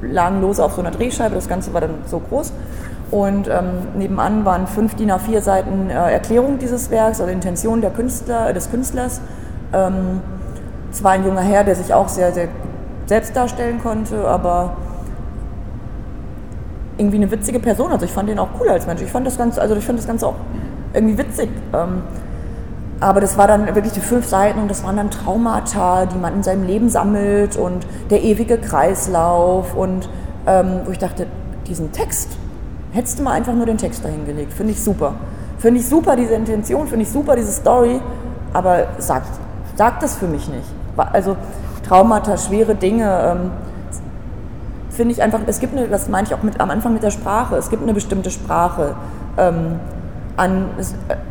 [0.03, 2.53] lagen lose auf so einer Drehscheibe, das Ganze war dann so groß.
[3.11, 3.65] Und ähm,
[3.97, 8.71] nebenan waren fünf DIN A4 Seiten äh, Erklärung dieses Werks, also Intention der Künstler, des
[8.71, 9.23] Künstlers.
[9.73, 10.21] Ähm,
[10.91, 12.49] es war ein junger Herr, der sich auch sehr, sehr
[13.07, 14.77] selbst darstellen konnte, aber
[16.99, 17.93] irgendwie eine witzige Person.
[17.93, 19.01] Also ich fand ihn auch cool als Mensch.
[19.01, 20.35] Ich fand das Ganze, also ich fand das Ganze auch
[20.95, 21.51] irgendwie witzig.
[21.73, 22.03] Ähm,
[23.01, 26.35] aber das war dann wirklich die fünf Seiten und das waren dann Traumata, die man
[26.35, 30.09] in seinem Leben sammelt und der ewige Kreislauf und
[30.47, 31.27] ähm, wo ich dachte,
[31.67, 32.29] diesen Text,
[32.93, 34.53] hättest du mal einfach nur den Text dahin gelegt.
[34.53, 35.15] Finde ich super.
[35.59, 38.01] Finde ich super, diese Intention, finde ich super, diese Story,
[38.53, 39.29] aber sagt,
[39.77, 40.67] sagt das für mich nicht.
[40.97, 41.37] Also
[41.89, 43.51] Traumata, schwere Dinge, ähm,
[44.91, 47.11] finde ich einfach, es gibt eine, das meine ich auch mit, am Anfang mit der
[47.11, 48.95] Sprache, es gibt eine bestimmte Sprache
[49.39, 49.81] ähm,
[50.37, 50.71] an,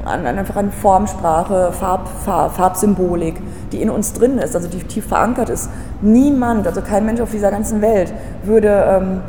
[0.05, 3.35] an, einfach an Formsprache, Farb, Farb, Farbsymbolik,
[3.71, 5.69] die in uns drin ist, also die tief verankert ist.
[6.01, 9.21] Niemand, also kein Mensch auf dieser ganzen Welt würde ähm,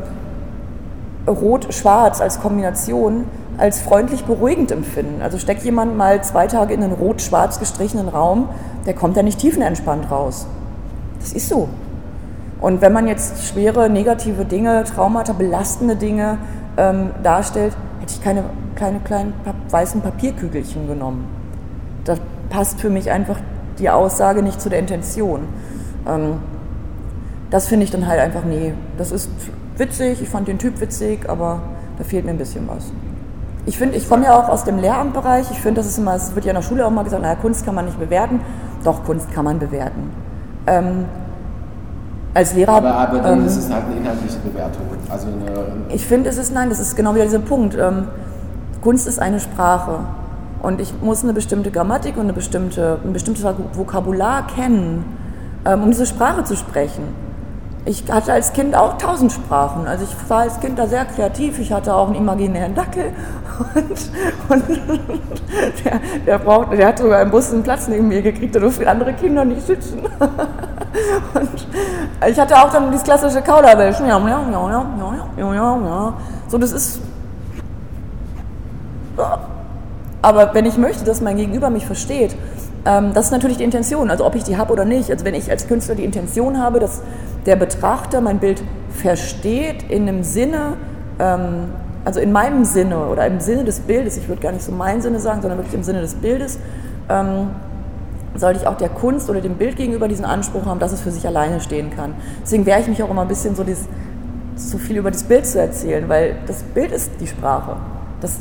[1.27, 3.25] Rot-Schwarz als Kombination
[3.59, 5.23] als freundlich beruhigend empfinden.
[5.23, 8.49] Also steckt jemand mal zwei Tage in einen rot-schwarz gestrichenen Raum,
[8.87, 10.47] der kommt ja nicht tiefenentspannt raus.
[11.21, 11.69] Das ist so.
[12.61, 16.39] Und wenn man jetzt schwere negative Dinge, Traumata, belastende Dinge
[16.77, 17.77] ähm, darstellt,
[18.13, 18.45] ich keine,
[18.75, 19.35] keine kleinen
[19.71, 21.27] weißen Papierkügelchen genommen.
[22.05, 22.17] Da
[22.51, 23.39] passt für mich einfach
[23.79, 25.41] die Aussage nicht zu der Intention.
[26.07, 26.35] Ähm,
[27.51, 29.31] das finde ich dann halt einfach, nee, das ist
[29.77, 31.61] witzig, ich fand den Typ witzig, aber
[31.99, 32.93] da fehlt mir ein bisschen was.
[33.65, 35.51] Ich finde, ich komme ja auch aus dem Lehramtbereich.
[35.53, 37.37] Ich finde, das ist immer, es wird ja in der Schule auch mal gesagt, naja,
[37.37, 38.41] Kunst kann man nicht bewerten.
[38.83, 40.11] Doch, Kunst kann man bewerten.
[40.67, 41.05] Ähm,
[42.35, 42.73] als Lehrer.
[42.73, 44.83] Aber, aber dann ähm, ist es halt eine inhaltliche Bewertung.
[45.11, 47.77] Also eine, ich finde, es ist, nein, das ist genau wieder dieser Punkt.
[47.79, 48.09] Ähm,
[48.81, 50.01] Kunst ist eine Sprache.
[50.63, 55.05] Und ich muss eine bestimmte Grammatik und eine bestimmte, ein bestimmtes Vokabular kennen,
[55.65, 57.03] ähm, um diese Sprache zu sprechen.
[57.85, 59.89] Ich hatte als Kind auch tausend Sprachen.
[59.89, 61.59] Also ich war als Kind da sehr kreativ.
[61.59, 63.07] Ich hatte auch einen imaginären Dackel
[64.49, 64.63] und, und
[65.85, 68.87] der, der, braucht, der hat sogar im Bus einen Platz neben mir gekriegt, da durften
[68.87, 70.03] andere Kinder nicht sitzen.
[71.35, 74.07] Und ich hatte auch dann dieses klassische Kauderwelschen.
[74.07, 74.87] Ja, ja, ja, ja,
[75.39, 76.15] ja, ja, ja.
[76.49, 77.01] So, das ist.
[80.23, 82.37] Aber wenn ich möchte, dass mein Gegenüber mich versteht,
[82.85, 85.11] ähm, das ist natürlich die Intention, also ob ich die habe oder nicht.
[85.11, 87.03] Also wenn ich als Künstler die Intention habe, dass
[87.47, 90.75] der Betrachter mein Bild versteht in einem Sinne,
[91.19, 91.71] ähm,
[92.05, 95.01] also in meinem Sinne oder im Sinne des Bildes, ich würde gar nicht so mein
[95.01, 96.59] Sinne sagen, sondern wirklich im Sinne des Bildes,
[97.09, 97.51] ähm,
[98.35, 101.11] sollte ich auch der Kunst oder dem Bild gegenüber diesen Anspruch haben, dass es für
[101.11, 102.15] sich alleine stehen kann.
[102.43, 103.87] Deswegen wehre ich mich auch immer ein bisschen so, dieses,
[104.57, 107.77] so viel über das Bild zu erzählen, weil das Bild ist die Sprache.
[108.21, 108.39] Das,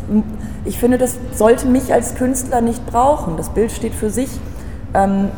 [0.64, 3.36] ich finde, das sollte mich als Künstler nicht brauchen.
[3.36, 4.30] Das Bild steht für sich.
[4.94, 5.30] Ähm,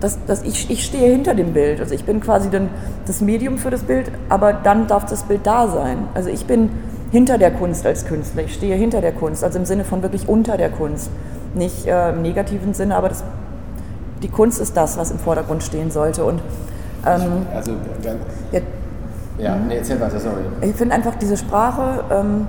[0.00, 1.80] das, das, ich, ich stehe hinter dem Bild.
[1.80, 2.68] Also ich bin quasi dann
[3.06, 5.98] das Medium für das Bild, aber dann darf das Bild da sein.
[6.14, 6.68] Also ich bin
[7.10, 8.42] hinter der Kunst als Künstler.
[8.42, 11.10] Ich stehe hinter der Kunst, also im Sinne von wirklich unter der Kunst.
[11.54, 13.24] Nicht äh, im negativen Sinne, aber das,
[14.22, 16.24] die Kunst ist das, was im Vordergrund stehen sollte.
[16.24, 16.40] Und,
[17.06, 17.72] ähm, also,
[18.52, 18.60] ja,
[19.38, 20.42] ja nee, erzähl weiter, sorry.
[20.62, 22.46] Ich finde einfach diese Sprache, ähm,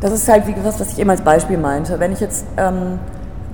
[0.00, 2.00] das ist halt wie gesagt, was ich eben als Beispiel meinte.
[2.00, 2.98] Wenn ich jetzt ähm,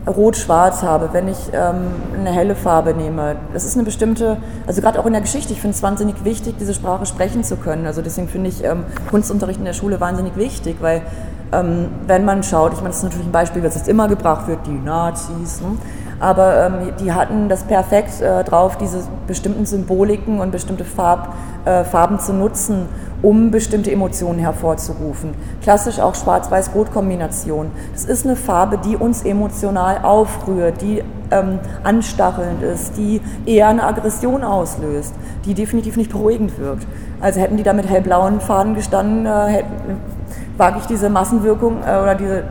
[0.06, 4.36] Rot-Schwarz habe, wenn ich ähm, eine helle Farbe nehme, das ist eine bestimmte,
[4.66, 7.56] also gerade auch in der Geschichte, ich finde es wahnsinnig wichtig, diese Sprache sprechen zu
[7.56, 7.86] können.
[7.86, 11.02] Also deswegen finde ich ähm, Kunstunterricht in der Schule wahnsinnig wichtig, weil
[11.52, 14.46] ähm, wenn man schaut, ich meine, das ist natürlich ein Beispiel, das jetzt immer gebracht
[14.46, 15.76] wird, die Nazis, ne?
[16.20, 21.84] Aber ähm, die hatten das perfekt äh, drauf, diese bestimmten Symboliken und bestimmte Farb, äh,
[21.84, 22.86] Farben zu nutzen,
[23.22, 25.34] um bestimmte Emotionen hervorzurufen.
[25.62, 27.70] Klassisch auch Schwarz-Weiß-Rot-Kombination.
[27.92, 33.84] Das ist eine Farbe, die uns emotional aufrührt, die ähm, anstachelnd ist, die eher eine
[33.84, 36.86] Aggression auslöst, die definitiv nicht beruhigend wirkt.
[37.20, 40.00] Also hätten die da mit hellblauen Faden gestanden, äh, hätten,
[40.56, 42.44] wage ich diese Massenwirkung äh, oder diese,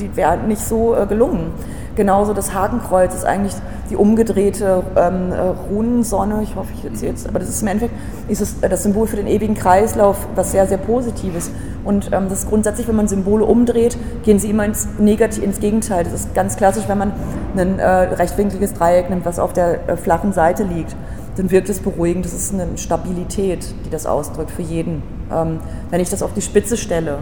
[0.00, 1.52] die wäre nicht so äh, gelungen.
[1.96, 3.54] Genauso das Hakenkreuz ist eigentlich
[3.90, 6.42] die umgedrehte ähm, äh, Runensonne.
[6.42, 7.94] Ich hoffe, ich erzähle jetzt, aber das ist im Endeffekt
[8.28, 11.50] ist es das Symbol für den ewigen Kreislauf, was sehr, sehr Positives.
[11.84, 15.60] Und ähm, das ist grundsätzlich, wenn man Symbole umdreht, gehen sie immer ins, Negativ, ins
[15.60, 16.04] Gegenteil.
[16.04, 17.12] Das ist ganz klassisch, wenn man
[17.56, 20.96] ein äh, rechtwinkliges Dreieck nimmt, was auf der äh, flachen Seite liegt
[21.36, 22.24] dann wirkt es beruhigend.
[22.24, 25.02] Das ist eine Stabilität, die das ausdrückt für jeden.
[25.32, 25.58] Ähm,
[25.90, 27.18] wenn ich das auf die Spitze stelle,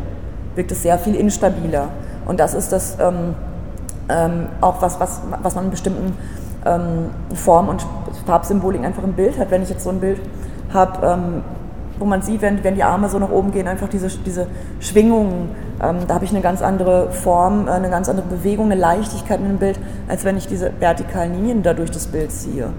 [0.54, 1.88] wirkt es sehr viel instabiler.
[2.26, 3.34] Und das ist das ähm,
[4.12, 6.14] ähm, auch was, was, was man in bestimmten
[6.64, 7.86] ähm, Formen und
[8.26, 9.50] Farbsymbolik einfach im Bild hat.
[9.50, 10.20] Wenn ich jetzt so ein Bild
[10.72, 11.42] habe, ähm,
[11.98, 14.46] wo man sieht, wenn, wenn die Arme so nach oben gehen, einfach diese, diese
[14.80, 15.50] Schwingungen,
[15.82, 19.40] ähm, da habe ich eine ganz andere Form, äh, eine ganz andere Bewegung, eine Leichtigkeit
[19.40, 22.70] in dem Bild, als wenn ich diese vertikalen Linien da durch das Bild ziehe.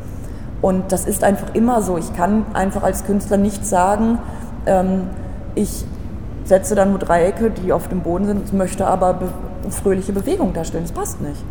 [0.62, 1.98] Und das ist einfach immer so.
[1.98, 4.20] Ich kann einfach als Künstler nicht sagen,
[4.66, 5.10] ähm,
[5.56, 5.86] ich
[6.46, 9.28] setze dann nur Dreiecke, die auf dem Boden sind, möchte aber be
[9.72, 10.84] fröhliche Bewegung darstellen.
[10.84, 11.44] Das passt nicht.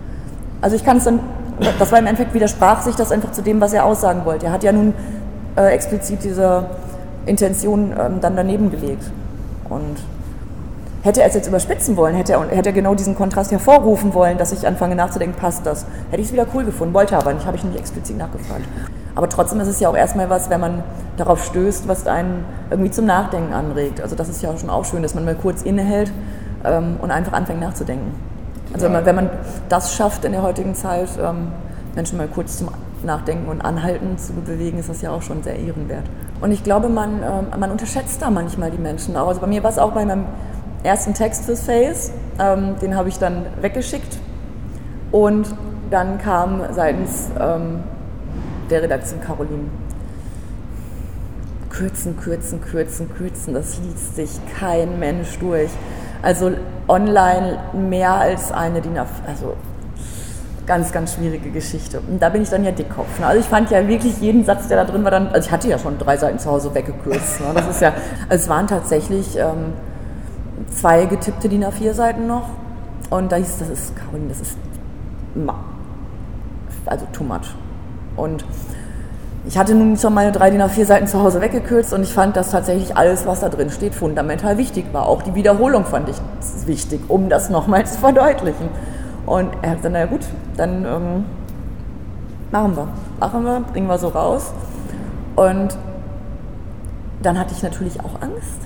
[0.61, 1.20] Also ich kann es dann,
[1.79, 4.46] das war im Endeffekt widersprach sich das einfach zu dem, was er aussagen wollte.
[4.46, 4.94] Er hat ja nun
[5.57, 6.66] äh, explizit diese
[7.27, 9.05] Intention ähm, dann daneben gelegt.
[9.68, 9.96] Und
[11.03, 14.38] hätte er es jetzt überspitzen wollen, hätte er, hätte er genau diesen Kontrast hervorrufen wollen,
[14.38, 17.46] dass ich anfange nachzudenken, passt das, hätte ich es wieder cool gefunden, wollte aber nicht,
[17.46, 18.64] habe ich nicht explizit nachgefragt.
[19.14, 20.85] Aber trotzdem ist es ja auch erstmal was, wenn man
[21.16, 24.01] darauf stößt, was einen irgendwie zum Nachdenken anregt.
[24.01, 26.12] Also das ist ja schon auch schön, dass man mal kurz innehält
[26.64, 28.12] ähm, und einfach anfängt nachzudenken.
[28.72, 29.31] Also wenn man, wenn man,
[29.68, 31.48] das schafft in der heutigen Zeit, ähm,
[31.94, 32.68] Menschen mal kurz zum
[33.05, 36.05] Nachdenken und Anhalten zu bewegen, ist das ja auch schon sehr ehrenwert.
[36.40, 39.29] Und ich glaube, man, ähm, man unterschätzt da manchmal die Menschen auch.
[39.29, 40.25] Also bei mir war es auch bei meinem
[40.83, 44.18] ersten Text fürs Face, ähm, den habe ich dann weggeschickt
[45.12, 45.46] und
[45.90, 47.81] dann kam seitens ähm,
[48.70, 49.68] der Redaktion Caroline.
[51.70, 55.70] Kürzen, kürzen, kürzen, kürzen, das liest sich kein Mensch durch.
[56.22, 56.52] Also
[56.88, 59.56] online mehr als eine DIN A4, also
[60.66, 62.00] ganz, ganz schwierige Geschichte.
[62.00, 63.18] Und da bin ich dann ja Dickkopf.
[63.18, 63.27] Ne?
[63.27, 65.68] Also ich fand ja wirklich jeden Satz, der da drin war, dann, also ich hatte
[65.68, 67.40] ja schon drei Seiten zu Hause weggekürzt.
[67.40, 67.46] Ne?
[67.54, 67.92] Das ist ja,
[68.29, 69.73] also es waren tatsächlich ähm,
[70.70, 72.48] zwei getippte DIN A4 Seiten noch.
[73.10, 74.56] Und da hieß es, das ist, Caroline, das ist,
[76.87, 77.54] also too much.
[78.16, 78.44] Und
[79.45, 82.37] ich hatte nun schon meine drei DIN A4 Seiten zu Hause weggekürzt und ich fand,
[82.37, 85.07] dass tatsächlich alles, was da drin steht, fundamental wichtig war.
[85.07, 86.17] Auch die Wiederholung fand ich
[86.67, 88.69] wichtig, um das nochmal zu verdeutlichen.
[89.27, 90.21] Und er hat gesagt, na gut,
[90.57, 91.25] dann ähm,
[92.53, 92.88] machen wir.
[93.19, 94.53] Machen wir, bringen wir so raus.
[95.35, 95.77] Und
[97.23, 98.61] dann hatte ich natürlich auch Angst,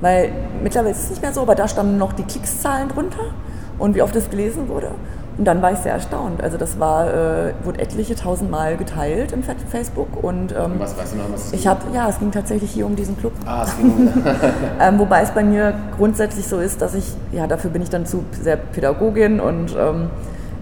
[0.00, 0.32] weil
[0.62, 3.32] mittlerweile ist es nicht mehr so, aber da standen noch die Klickszahlen drunter
[3.78, 4.90] und wie oft es gelesen wurde.
[5.38, 6.42] Und dann war ich sehr erstaunt.
[6.42, 10.22] Also das war, äh, wurde etliche tausendmal geteilt im Facebook.
[10.22, 12.96] Und, ähm, was weißt du noch, was Ich habe, ja, es ging tatsächlich hier um
[12.96, 13.32] diesen Club.
[13.46, 14.12] Ah, es ging
[14.80, 18.04] ähm, Wobei es bei mir grundsätzlich so ist, dass ich, ja, dafür bin ich dann
[18.04, 20.10] zu sehr Pädagogin und ähm,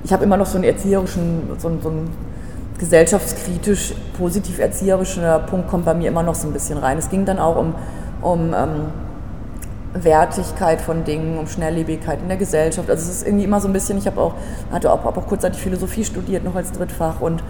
[0.05, 2.11] ich habe immer noch so einen erzieherischen, so, so einen
[2.79, 6.97] gesellschaftskritisch, positiv erzieherischer Punkt kommt bei mir immer noch so ein bisschen rein.
[6.97, 7.75] Es ging dann auch um,
[8.23, 8.87] um ähm,
[9.93, 12.89] Wertigkeit von Dingen, um Schnelllebigkeit in der Gesellschaft.
[12.89, 14.35] Also es ist irgendwie immer so ein bisschen, ich habe auch,
[14.71, 17.43] hatte auch, auch kurzzeitig Philosophie studiert, noch als Drittfach und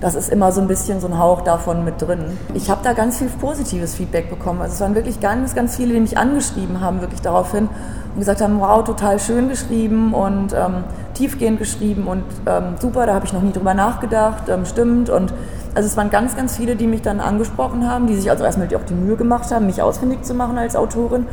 [0.00, 2.38] das ist immer so ein bisschen so ein Hauch davon mit drin.
[2.52, 4.60] Ich habe da ganz viel positives Feedback bekommen.
[4.60, 7.68] Also es waren wirklich ganz, ganz viele, die mich angeschrieben haben, wirklich daraufhin
[8.12, 10.84] und gesagt haben, wow, total schön geschrieben und ähm,
[11.14, 15.08] tiefgehend geschrieben und ähm, super, da habe ich noch nie drüber nachgedacht, ähm, stimmt.
[15.08, 15.32] Und
[15.74, 18.68] also es waren ganz, ganz viele, die mich dann angesprochen haben, die sich also erstmal
[18.76, 21.26] auch die Mühe gemacht haben, mich ausfindig zu machen als Autorin.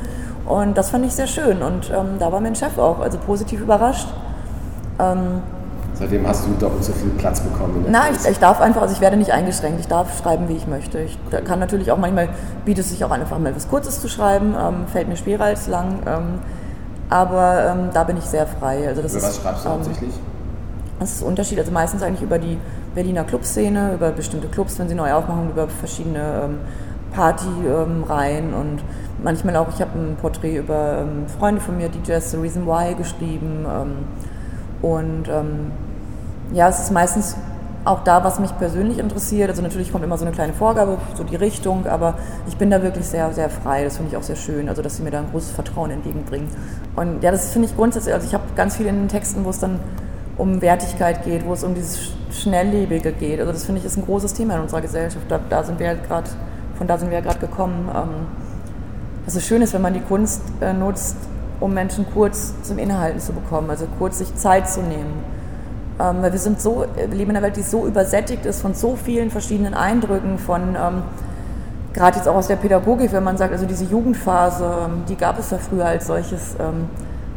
[0.46, 1.62] Und das fand ich sehr schön.
[1.62, 4.08] Und ähm, da war mein Chef auch, also positiv überrascht.
[5.00, 5.42] Ähm,
[5.94, 7.86] Seitdem hast du doppelt so viel Platz bekommen.
[7.90, 9.80] Nein, ich, ich, darf einfach, also ich werde nicht eingeschränkt.
[9.80, 11.00] Ich darf schreiben, wie ich möchte.
[11.00, 12.30] Ich kann natürlich auch manchmal,
[12.66, 15.68] bietet es sich auch einfach mal was Kurzes zu schreiben, ähm, fällt mir schwerer als
[15.68, 16.00] lang.
[16.06, 16.40] Ähm,
[17.10, 18.88] aber ähm, da bin ich sehr frei.
[18.88, 20.14] Also das über ist, was schreibst du ähm, hauptsächlich?
[21.00, 21.60] Das ist Unterschied.
[21.60, 22.58] Also meistens eigentlich über die
[22.96, 26.50] Berliner Clubszene, über bestimmte Clubs, wenn sie neu aufmachen, über verschiedene
[27.14, 28.84] ähm, Partyreihen und
[29.24, 32.96] manchmal auch, ich habe ein Porträt über ähm, Freunde von mir, DJs, The Reason Why
[32.96, 33.66] geschrieben.
[33.68, 33.92] Ähm,
[34.82, 35.72] und ähm,
[36.54, 37.38] ja, es ist meistens
[37.86, 39.50] auch da, was mich persönlich interessiert.
[39.50, 42.16] Also natürlich kommt immer so eine kleine Vorgabe, so die Richtung, aber
[42.48, 43.84] ich bin da wirklich sehr, sehr frei.
[43.84, 46.48] Das finde ich auch sehr schön, also dass sie mir da ein großes Vertrauen entgegenbringen.
[46.96, 49.50] Und ja, das finde ich grundsätzlich, also ich habe ganz viel in den Texten, wo
[49.50, 49.80] es dann
[50.38, 53.40] um Wertigkeit geht, wo es um dieses Schnelllebige geht.
[53.40, 55.26] Also das finde ich ist ein großes Thema in unserer Gesellschaft.
[55.30, 56.30] Da, da sind wir halt gerade,
[56.78, 57.90] von da sind wir ja gerade gekommen.
[57.94, 58.10] Ähm,
[59.26, 61.16] es schön ist, wenn man die Kunst äh, nutzt,
[61.60, 65.24] um Menschen kurz zum Innehalten zu bekommen, also kurz sich Zeit zu nehmen.
[66.00, 68.74] Ähm, weil wir sind so, wir leben in einer Welt, die so übersättigt ist von
[68.74, 71.04] so vielen verschiedenen Eindrücken, von ähm,
[71.94, 75.40] gerade jetzt auch aus der Pädagogik, wenn man sagt, also diese Jugendphase, ähm, die gab
[75.40, 76.90] es ja früher als solches, ähm,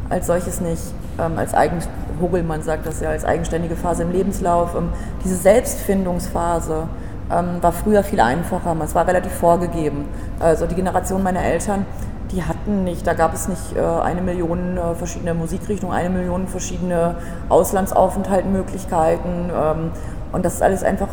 [0.09, 0.81] als solches nicht,
[1.19, 1.77] ähm, als eigen,
[2.19, 4.75] Hogelmann sagt das ja, als eigenständige Phase im Lebenslauf.
[4.75, 4.89] Ähm,
[5.23, 6.87] diese Selbstfindungsphase,
[7.31, 8.75] ähm, war früher viel einfacher.
[8.83, 10.05] Es war relativ vorgegeben.
[10.39, 11.85] Also die Generation meiner Eltern,
[12.31, 16.47] die hatten nicht, da gab es nicht äh, eine Million äh, verschiedene Musikrichtungen, eine Million
[16.47, 17.15] verschiedene
[17.49, 19.49] Auslandsaufenthaltmöglichkeiten.
[19.53, 19.91] Ähm,
[20.31, 21.07] und das ist alles einfach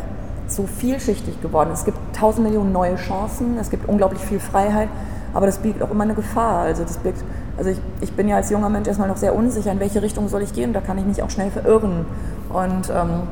[0.47, 1.71] so vielschichtig geworden.
[1.73, 4.89] Es gibt tausend Millionen neue Chancen, es gibt unglaublich viel Freiheit,
[5.33, 6.61] aber das birgt auch immer eine Gefahr.
[6.61, 7.23] Also, das birgt,
[7.57, 10.27] also ich, ich bin ja als junger Mensch erstmal noch sehr unsicher, in welche Richtung
[10.27, 12.05] soll ich gehen, da kann ich mich auch schnell verirren.
[12.49, 13.23] Und ähm,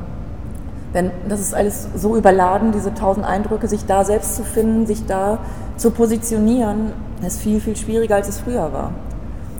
[0.94, 5.04] wenn, das ist alles so überladen, diese tausend Eindrücke, sich da selbst zu finden, sich
[5.06, 5.38] da
[5.76, 6.92] zu positionieren,
[7.26, 8.92] ist viel, viel schwieriger, als es früher war.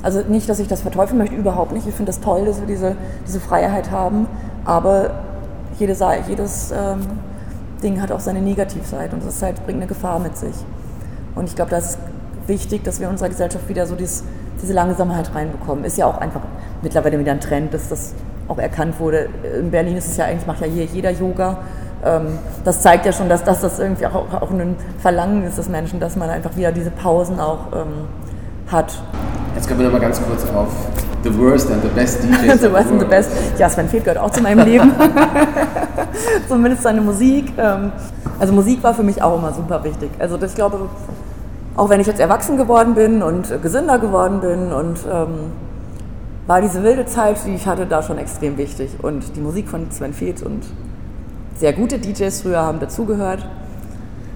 [0.02, 1.88] Also nicht, dass ich das verteufeln möchte, überhaupt nicht.
[1.88, 2.94] Ich finde das toll, dass wir diese,
[3.26, 4.28] diese Freiheit haben,
[4.64, 5.10] aber
[5.78, 5.96] jede,
[6.28, 7.00] jedes ähm,
[7.82, 10.54] Ding hat auch seine Negativseite und das halt, bringt eine Gefahr mit sich.
[11.34, 11.98] Und ich glaube, das ist
[12.46, 14.22] wichtig, dass wir in unserer Gesellschaft wieder so dieses,
[14.62, 15.84] diese Langsamkeit reinbekommen.
[15.84, 16.42] Ist ja auch einfach
[16.80, 18.14] mittlerweile wieder ein Trend, dass das
[18.48, 19.28] auch erkannt wurde.
[19.58, 21.58] In Berlin ist es ja eigentlich, macht ja hier jeder Yoga.
[22.04, 25.68] Ähm, das zeigt ja schon, dass, dass das irgendwie auch, auch ein Verlangen ist des
[25.68, 28.08] Menschen, dass man einfach wieder diese Pausen auch ähm,
[28.70, 28.92] hat.
[29.54, 30.68] Jetzt kommen wir nochmal ganz kurz auf
[31.22, 32.60] The Worst and the Best DJs.
[32.60, 33.30] the Worst and the Best.
[33.58, 34.92] Ja, Sven Feth gehört auch zu meinem Leben.
[36.48, 37.52] Zumindest seine Musik.
[37.56, 37.92] Ähm,
[38.38, 40.10] also Musik war für mich auch immer super wichtig.
[40.18, 40.90] Also das, ich glaube,
[41.76, 45.52] auch wenn ich jetzt erwachsen geworden bin und gesünder geworden bin und ähm,
[46.46, 48.90] war diese wilde Zeit, die ich hatte, da schon extrem wichtig.
[49.02, 50.62] Und die Musik von Sven Feth und
[51.58, 53.46] sehr gute DJs früher haben dazugehört.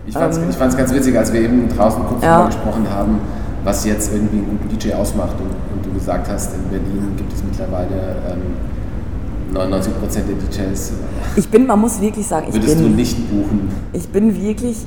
[0.06, 2.46] Ich fand es ähm, ganz witzig, als wir eben draußen kurz ja.
[2.46, 3.20] gesprochen haben,
[3.64, 5.34] was jetzt irgendwie einen guten DJ ausmacht.
[5.38, 10.92] Und, und, du gesagt hast, in Berlin gibt es mittlerweile ähm, 99 Prozent der DJs.
[11.36, 13.68] Ich bin, man muss wirklich sagen, ich würdest bin, du nicht buchen.
[13.92, 14.86] Ich bin wirklich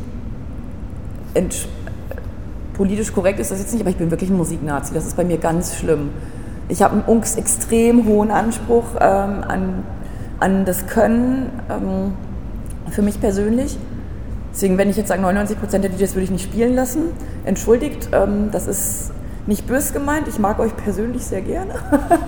[2.74, 4.94] politisch korrekt ist das jetzt nicht, aber ich bin wirklich ein Musiknazi.
[4.94, 6.10] Das ist bei mir ganz schlimm.
[6.70, 9.84] Ich habe einen extrem hohen Anspruch ähm, an,
[10.40, 12.14] an das Können ähm,
[12.92, 13.78] für mich persönlich.
[14.54, 17.12] Deswegen, wenn ich jetzt sage, 99 Prozent der DJs würde ich nicht spielen lassen,
[17.46, 19.12] entschuldigt, ähm, das ist
[19.48, 20.28] nicht bös gemeint.
[20.28, 21.74] Ich mag euch persönlich sehr gerne.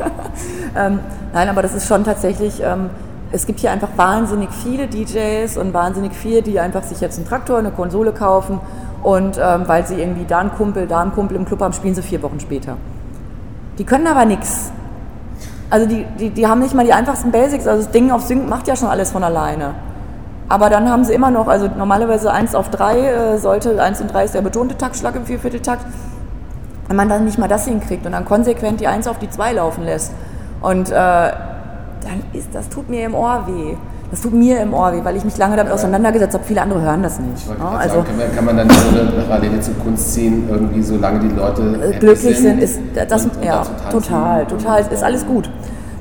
[0.76, 1.00] ähm,
[1.34, 2.90] nein, aber das ist schon tatsächlich, ähm,
[3.32, 7.28] es gibt hier einfach wahnsinnig viele DJs und wahnsinnig viele, die einfach sich jetzt einen
[7.28, 8.60] Traktor, eine Konsole kaufen
[9.04, 11.96] und ähm, weil sie irgendwie da einen Kumpel, da einen Kumpel im Club haben, spielen
[11.96, 12.78] sie vier Wochen später.
[13.78, 14.72] Die können aber nichts.
[15.70, 17.68] Also die, die, die haben nicht mal die einfachsten Basics.
[17.68, 19.74] Also das Ding auf Sync macht ja schon alles von alleine.
[20.50, 24.14] Aber dann haben sie immer noch, also normalerweise 1 auf 3 äh, sollte, 1 und
[24.14, 25.86] 3 ist der betonte Taktschlag im Viervierteltakt.
[26.88, 29.54] Wenn man dann nicht mal das hinkriegt und dann konsequent die 1 auf die 2
[29.54, 30.12] laufen lässt.
[30.62, 33.76] Und äh, dann ist, das tut mir im Ohr weh.
[34.14, 36.44] Das tut mir im Ohr weh, weil ich mich lange damit auseinandergesetzt habe.
[36.44, 37.48] Viele andere hören das nicht.
[37.48, 40.84] Ja, also, sagen, kann, man, kann man dann so eine Parallele zur Kunst ziehen, irgendwie
[40.84, 45.50] solange die Leute glücklich sind, ist das und, ja und total, total, ist alles gut.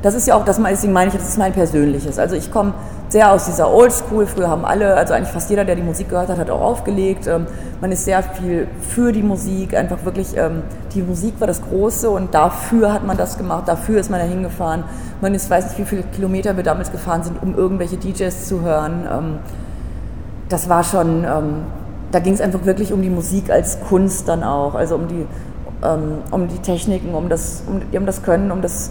[0.02, 2.18] Das ist ja auch, das, deswegen meine ich, das ist mein persönliches.
[2.18, 2.74] Also ich komme
[3.12, 4.26] sehr aus dieser Oldschool.
[4.26, 7.26] Früher haben alle, also eigentlich fast jeder, der die Musik gehört hat, hat auch aufgelegt.
[7.26, 7.46] Ähm,
[7.80, 10.62] man ist sehr viel für die Musik, einfach wirklich, ähm,
[10.94, 14.26] die Musik war das Große und dafür hat man das gemacht, dafür ist man da
[14.26, 14.84] hingefahren.
[15.20, 18.62] Man ist, weiß nicht, wie viele Kilometer wir damals gefahren sind, um irgendwelche DJs zu
[18.62, 19.06] hören.
[19.12, 19.38] Ähm,
[20.48, 24.74] das war schon, da ging es einfach wirklich um die Musik als Kunst dann auch,
[24.74, 25.26] also um die,
[26.30, 28.90] um die Techniken, um das, um, um das Können, um das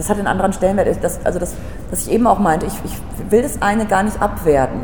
[0.00, 1.04] das hat einen anderen Stellenwert.
[1.04, 1.54] Das, also das,
[1.90, 4.80] was ich eben auch meinte, ich, ich will das eine gar nicht abwerten.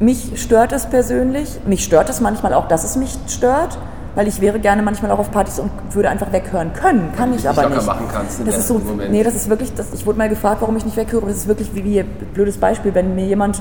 [0.00, 3.78] Mich stört es persönlich, mich stört es manchmal auch, dass es mich stört,
[4.14, 7.46] weil ich wäre gerne manchmal auch auf Partys und würde einfach weghören können, kann ich
[7.46, 7.86] aber nicht.
[7.86, 9.10] Machen kannst das ist so, Moment.
[9.10, 11.26] nee, das ist wirklich, das, ich wurde mal gefragt, warum ich nicht weghöre.
[11.26, 13.60] Das ist wirklich wie, wie blödes Beispiel, wenn mir jemand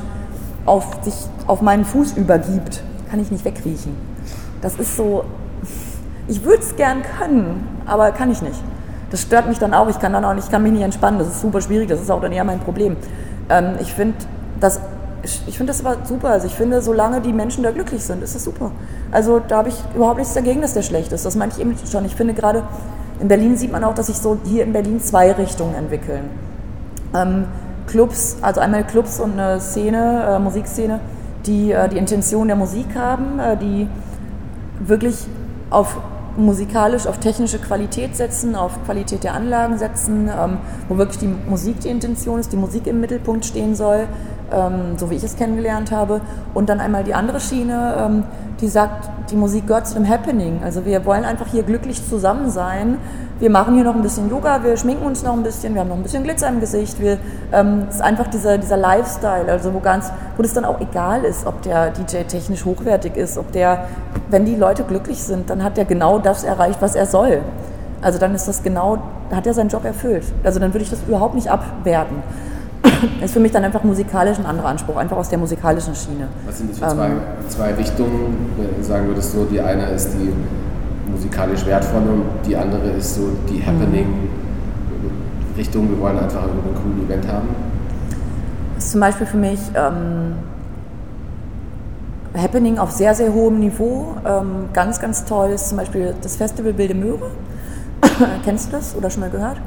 [0.65, 1.15] auf sich
[1.47, 3.97] auf meinen Fuß übergibt, kann ich nicht wegriechen.
[4.61, 5.25] Das ist so,
[6.29, 8.61] ich würde es gern können, aber kann ich nicht
[9.11, 9.89] das stört mich dann auch.
[9.89, 11.19] Ich kann dann auch nicht, ich kann mich nicht entspannen.
[11.19, 11.89] Das ist super schwierig.
[11.89, 12.95] Das ist auch dann eher mein Problem.
[13.49, 14.15] Ähm, ich finde
[14.59, 14.79] das,
[15.23, 16.29] ich finde das aber super.
[16.29, 18.71] Also ich finde, solange die Menschen da glücklich sind, ist das super.
[19.11, 21.25] Also da habe ich überhaupt nichts dagegen, dass der schlecht ist.
[21.25, 22.05] Das meine ich eben schon.
[22.05, 22.63] Ich finde gerade
[23.19, 26.29] in Berlin sieht man auch, dass sich so hier in Berlin zwei Richtungen entwickeln.
[27.13, 27.45] Ähm,
[27.87, 31.01] Clubs, also einmal Clubs und eine Szene, äh, Musikszene,
[31.45, 33.89] die äh, die Intention der Musik haben, äh, die
[34.79, 35.27] wirklich
[35.69, 35.97] auf
[36.37, 40.57] musikalisch auf technische Qualität setzen, auf Qualität der Anlagen setzen, ähm,
[40.87, 44.07] wo wirklich die Musik die Intention ist, die Musik im Mittelpunkt stehen soll,
[44.51, 46.21] ähm, so wie ich es kennengelernt habe.
[46.53, 48.23] Und dann einmal die andere Schiene, ähm,
[48.59, 50.61] die sagt, die Musik gehört zu dem Happening.
[50.63, 52.97] Also wir wollen einfach hier glücklich zusammen sein.
[53.39, 55.87] Wir machen hier noch ein bisschen Yoga, wir schminken uns noch ein bisschen, wir haben
[55.87, 56.97] noch ein bisschen Glitzer im Gesicht.
[57.51, 61.23] Ähm, es ist einfach dieser, dieser Lifestyle, also wo ganz, wo das dann auch egal
[61.23, 63.87] ist, ob der DJ technisch hochwertig ist, ob der,
[64.29, 67.41] wenn die Leute glücklich sind, dann hat er genau das erreicht, was er soll.
[68.01, 68.99] Also dann ist das genau,
[69.31, 70.25] hat er seinen Job erfüllt.
[70.43, 72.17] Also dann würde ich das überhaupt nicht abwerten.
[73.21, 76.27] Ist für mich dann einfach musikalisch ein anderer Anspruch, einfach aus der musikalischen Schiene.
[76.45, 78.35] Was sind das für zwei, ähm, zwei Richtungen?
[78.81, 80.33] Sagen würdest du, die eine ist die
[81.11, 83.65] musikalisch wertvolle und die andere ist so die mhm.
[83.65, 85.89] Happening-Richtung.
[85.89, 86.49] Wir wollen einfach ein
[86.81, 87.49] cooles Event haben.
[88.75, 90.35] Das ist zum Beispiel für mich ähm,
[92.35, 94.15] Happening auf sehr, sehr hohem Niveau.
[94.25, 97.29] Ähm, ganz, ganz toll ist zum Beispiel das Festival Wilde Möhre.
[98.43, 99.57] Kennst du das oder schon mal gehört?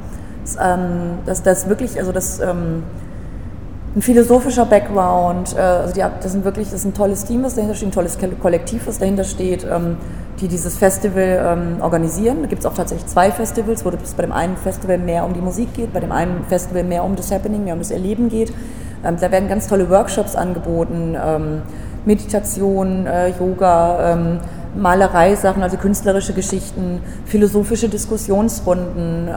[0.45, 2.83] Das, ähm, das, das wirklich, also das ähm,
[3.95, 5.55] ein philosophischer Background.
[5.55, 7.91] Äh, also die, das sind wirklich, das ist ein tolles Team, was dahinter steht, ein
[7.91, 9.97] tolles Kollektiv, was dahinter steht, ähm,
[10.39, 12.41] die dieses Festival ähm, organisieren.
[12.41, 15.33] Da gibt es auch tatsächlich zwei Festivals, wo es bei dem einen Festival mehr um
[15.33, 18.29] die Musik geht, bei dem einen Festival mehr um das Happening, mehr um das Erleben
[18.29, 18.53] geht.
[19.03, 21.15] Ähm, da werden ganz tolle Workshops angeboten,
[22.05, 24.37] Meditation, äh, Yoga,
[24.77, 29.29] Malerei-Sachen, also künstlerische Geschichten, philosophische Diskussionsrunden.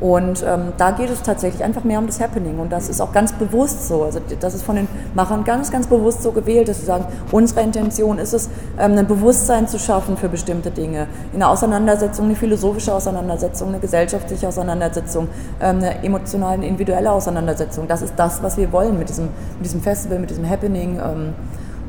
[0.00, 2.58] Und ähm, da geht es tatsächlich einfach mehr um das Happening.
[2.58, 4.02] Und das ist auch ganz bewusst so.
[4.02, 7.60] Also das ist von den Machern ganz, ganz bewusst so gewählt, dass sie sagen, unsere
[7.60, 11.06] Intention ist es, ähm, ein Bewusstsein zu schaffen für bestimmte Dinge.
[11.32, 15.28] In einer Auseinandersetzung, eine philosophische Auseinandersetzung, eine gesellschaftliche Auseinandersetzung,
[15.60, 17.86] ähm, eine emotionale, eine individuelle Auseinandersetzung.
[17.86, 19.26] Das ist das, was wir wollen mit diesem,
[19.56, 20.98] mit diesem Festival, mit diesem Happening.
[20.98, 21.34] Ähm,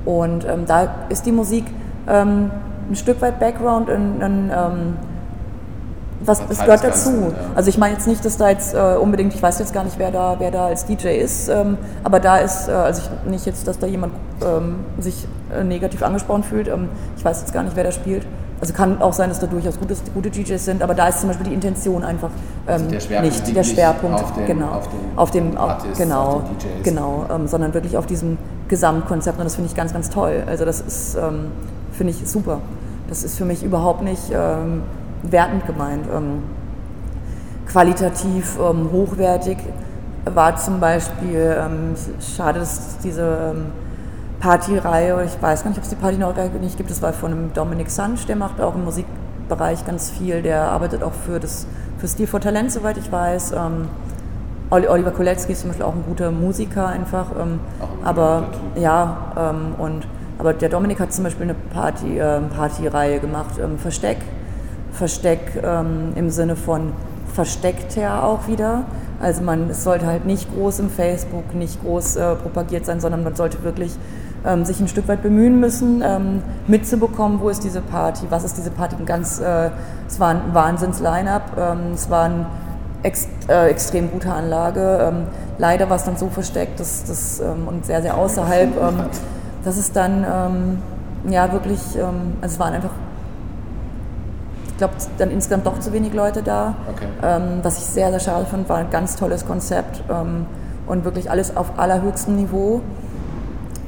[0.06, 1.66] und ähm, da ist die Musik
[2.08, 2.52] ähm,
[2.88, 4.98] ein Stück weit Background, ein, ein
[6.26, 7.12] was, es gehört dazu.
[7.12, 7.52] Ganze, ja.
[7.56, 9.98] Also ich meine jetzt nicht, dass da jetzt äh, unbedingt, ich weiß jetzt gar nicht,
[10.00, 13.46] wer da, wer da als DJ ist, ähm, aber da ist, äh, also ich, nicht
[13.46, 14.14] jetzt, dass da jemand
[14.44, 16.68] ähm, sich äh, negativ angesprochen fühlt.
[16.68, 18.26] Ähm, ich weiß jetzt gar nicht, wer da spielt.
[18.62, 21.28] Also kann auch sein, dass da durchaus gute, gute DJs sind, aber da ist zum
[21.30, 22.30] Beispiel die Intention einfach
[22.66, 26.24] also der ähm, nicht der Schwerpunkt, auf den, genau, auf, den auf dem, Artists, genau,
[26.24, 26.44] auf
[26.82, 28.38] genau, ähm, sondern wirklich auf diesem
[28.70, 30.44] Gesamtkonzept und das finde ich ganz, ganz toll.
[30.48, 31.52] Also das ist, ähm,
[31.92, 32.60] finde ich super.
[33.10, 34.32] Das ist für mich überhaupt nicht
[35.32, 36.06] wertend gemeint.
[36.14, 36.44] Ähm,
[37.68, 39.58] qualitativ ähm, hochwertig
[40.26, 43.66] war zum Beispiel, ähm, schade, dass diese ähm,
[44.40, 47.32] Partyreihe, ich weiß gar nicht, ob es die Party noch nicht gibt, das war von
[47.32, 51.68] einem Dominik Sanch, der macht auch im Musikbereich ganz viel, der arbeitet auch für das
[51.98, 53.54] für Stil for Talent, soweit ich weiß.
[53.54, 53.88] Ähm,
[54.70, 57.60] Oliver Kolecki ist zum Beispiel auch ein guter Musiker einfach, ähm,
[58.04, 58.46] aber
[58.76, 60.08] ja, ähm, und
[60.38, 64.18] aber der Dominik hat zum Beispiel eine Party, äh, Partyreihe gemacht, ähm, Versteck,
[64.96, 66.94] Versteck ähm, im Sinne von
[67.34, 68.86] versteckt ja auch wieder.
[69.20, 73.24] Also man, es sollte halt nicht groß im Facebook, nicht groß äh, propagiert sein, sondern
[73.24, 73.92] man sollte wirklich
[74.46, 78.58] ähm, sich ein Stück weit bemühen müssen, ähm, mitzubekommen, wo ist diese Party, was ist
[78.58, 78.96] diese Party.
[79.06, 79.70] Ganz, äh,
[80.08, 82.46] es war ein Wahnsinns-Line-Up, ähm, es war eine
[83.04, 85.00] ex, äh, extrem gute Anlage.
[85.02, 85.24] Ähm,
[85.58, 89.04] leider war es dann so versteckt dass, dass, ähm, und sehr, sehr außerhalb, ähm,
[89.64, 90.82] dass es dann
[91.28, 92.92] ja wirklich, also es waren einfach
[94.76, 96.76] ich glaube, dann insgesamt doch zu wenig Leute da.
[96.94, 97.06] Okay.
[97.24, 100.48] Ähm, was ich sehr, sehr schade fand, war ein ganz tolles Konzept ähm,
[100.86, 102.82] und wirklich alles auf allerhöchstem Niveau.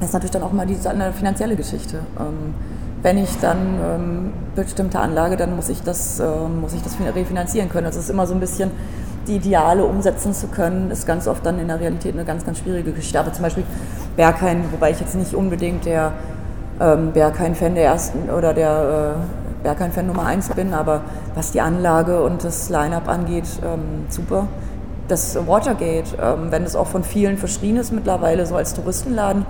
[0.00, 1.98] Das ist natürlich dann auch mal die, eine finanzielle Geschichte.
[2.18, 2.54] Ähm,
[3.02, 7.68] wenn ich dann ähm, bestimmte Anlage, dann muss ich das, ähm, muss ich das refinanzieren
[7.68, 7.84] können.
[7.84, 8.70] Also es ist immer so ein bisschen
[9.26, 12.60] die Ideale umsetzen zu können, ist ganz oft dann in der Realität eine ganz, ganz
[12.60, 13.20] schwierige Geschichte.
[13.20, 13.64] Aber zum Beispiel
[14.16, 16.12] Berghain, wobei ich jetzt nicht unbedingt der
[16.80, 19.16] ähm, Berghain-Fan der ersten oder der
[19.62, 21.02] Berghain-Fan Nummer 1 bin, aber
[21.34, 24.46] was die Anlage und das Line-Up angeht, ähm, super.
[25.08, 29.46] Das Watergate, ähm, wenn es auch von vielen verschrien ist mittlerweile, so als Touristenladen,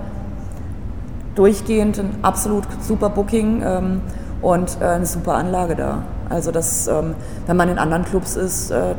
[1.35, 4.01] durchgehend ein absolut super Booking ähm,
[4.41, 6.03] und äh, eine super Anlage da.
[6.29, 8.95] Also das, ähm, wenn man in anderen Clubs ist, äh,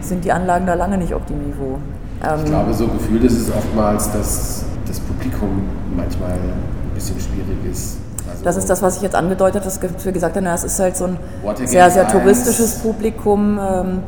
[0.00, 1.78] sind die Anlagen da lange nicht auf dem Niveau.
[2.20, 5.62] ich ähm, glaube, so gefühlt ist es oftmals, dass das Publikum
[5.96, 8.03] manchmal ein bisschen schwierig ist
[8.44, 10.96] das ist das, was ich jetzt angedeutet habe, dass wir gesagt haben, es ist halt
[10.96, 11.18] so ein
[11.64, 14.02] sehr, sehr touristisches Publikum, ähm,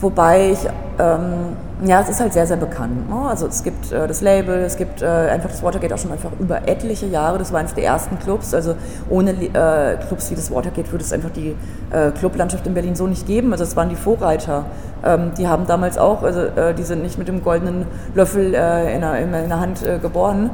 [0.00, 0.58] wobei ich,
[0.98, 3.08] ähm, ja, es ist halt sehr, sehr bekannt.
[3.08, 3.28] Ne?
[3.28, 6.32] Also es gibt äh, das Label, es gibt äh, einfach das Watergate auch schon einfach
[6.40, 7.38] über etliche Jahre.
[7.38, 8.52] Das war eines der ersten Clubs.
[8.52, 8.74] Also
[9.08, 11.54] ohne äh, Clubs wie das Watergate würde es einfach die
[11.90, 13.52] äh, Clublandschaft in Berlin so nicht geben.
[13.52, 14.64] Also es waren die Vorreiter.
[15.04, 18.94] Ähm, die haben damals auch, also äh, die sind nicht mit dem goldenen Löffel äh,
[18.94, 20.50] in, der, in, der, Hand geboren.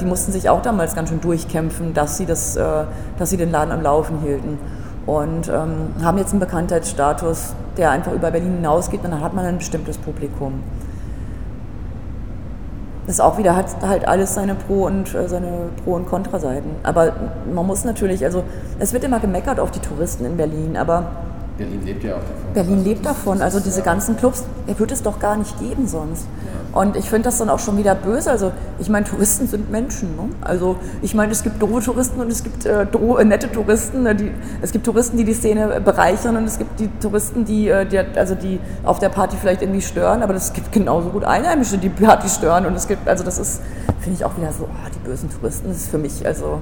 [0.00, 2.58] Die mussten sich auch damals ganz schön durchkämpfen, dass sie, das,
[3.18, 4.58] dass sie den Laden am Laufen hielten.
[5.06, 9.44] Und ähm, haben jetzt einen Bekanntheitsstatus, der einfach über Berlin hinausgeht, und dann hat man
[9.44, 10.62] ein bestimmtes Publikum.
[13.06, 16.70] Das auch wieder, hat halt alles seine Pro- und äh, seine Pro- und Kontraseiten.
[16.84, 17.12] Aber
[17.52, 18.44] man muss natürlich, also
[18.78, 21.04] es wird immer gemeckert auf die Touristen in Berlin, aber
[21.56, 22.52] Berlin lebt ja auch davon.
[22.52, 23.42] Berlin also lebt davon.
[23.42, 26.26] Also diese ganzen Clubs, er wird es doch gar nicht geben sonst.
[26.72, 26.80] Ja.
[26.80, 28.30] Und ich finde das dann auch schon wieder böse.
[28.30, 30.16] Also ich meine, Touristen sind Menschen.
[30.16, 30.30] Ne?
[30.40, 34.02] Also ich meine, es gibt Drohtouristen und es gibt äh, äh, nette Touristen.
[34.02, 34.16] Ne?
[34.16, 34.32] Die,
[34.62, 37.98] es gibt Touristen, die die Szene bereichern und es gibt die Touristen, die, äh, die,
[37.98, 40.24] also die auf der Party vielleicht irgendwie stören.
[40.24, 42.66] Aber es gibt genauso gut Einheimische, die Party stören.
[42.66, 43.60] Und es gibt, also das ist,
[44.00, 46.60] finde ich auch wieder so, oh, die bösen Touristen, das ist für mich, also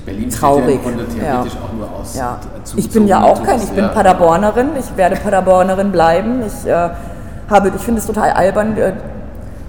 [0.00, 0.80] Berlin traurig.
[0.84, 1.60] Ja theoretisch ja.
[1.60, 2.16] auch nur aus.
[2.16, 2.38] Ja.
[2.76, 6.42] Ich bin ja auch kein, ich bin Paderbornerin, ich werde Paderbornerin bleiben.
[6.46, 6.90] Ich äh,
[7.48, 8.92] habe, ich finde es total albern, äh,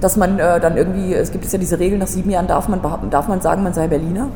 [0.02, 2.82] dass man äh, dann irgendwie, es gibt ja diese Regel, nach sieben Jahren darf man
[2.82, 4.28] behaupten, darf man sagen, man sei Berliner?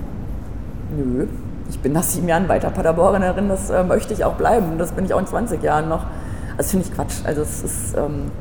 [0.95, 1.27] Nö.
[1.69, 4.77] Ich bin nach sieben Jahren weiter Paderbornerin, das äh, möchte ich auch bleiben.
[4.77, 6.05] Das bin ich auch in 20 Jahren noch.
[6.55, 7.25] Das finde ich Quatsch.
[7.25, 8.31] Also es ist, ähm,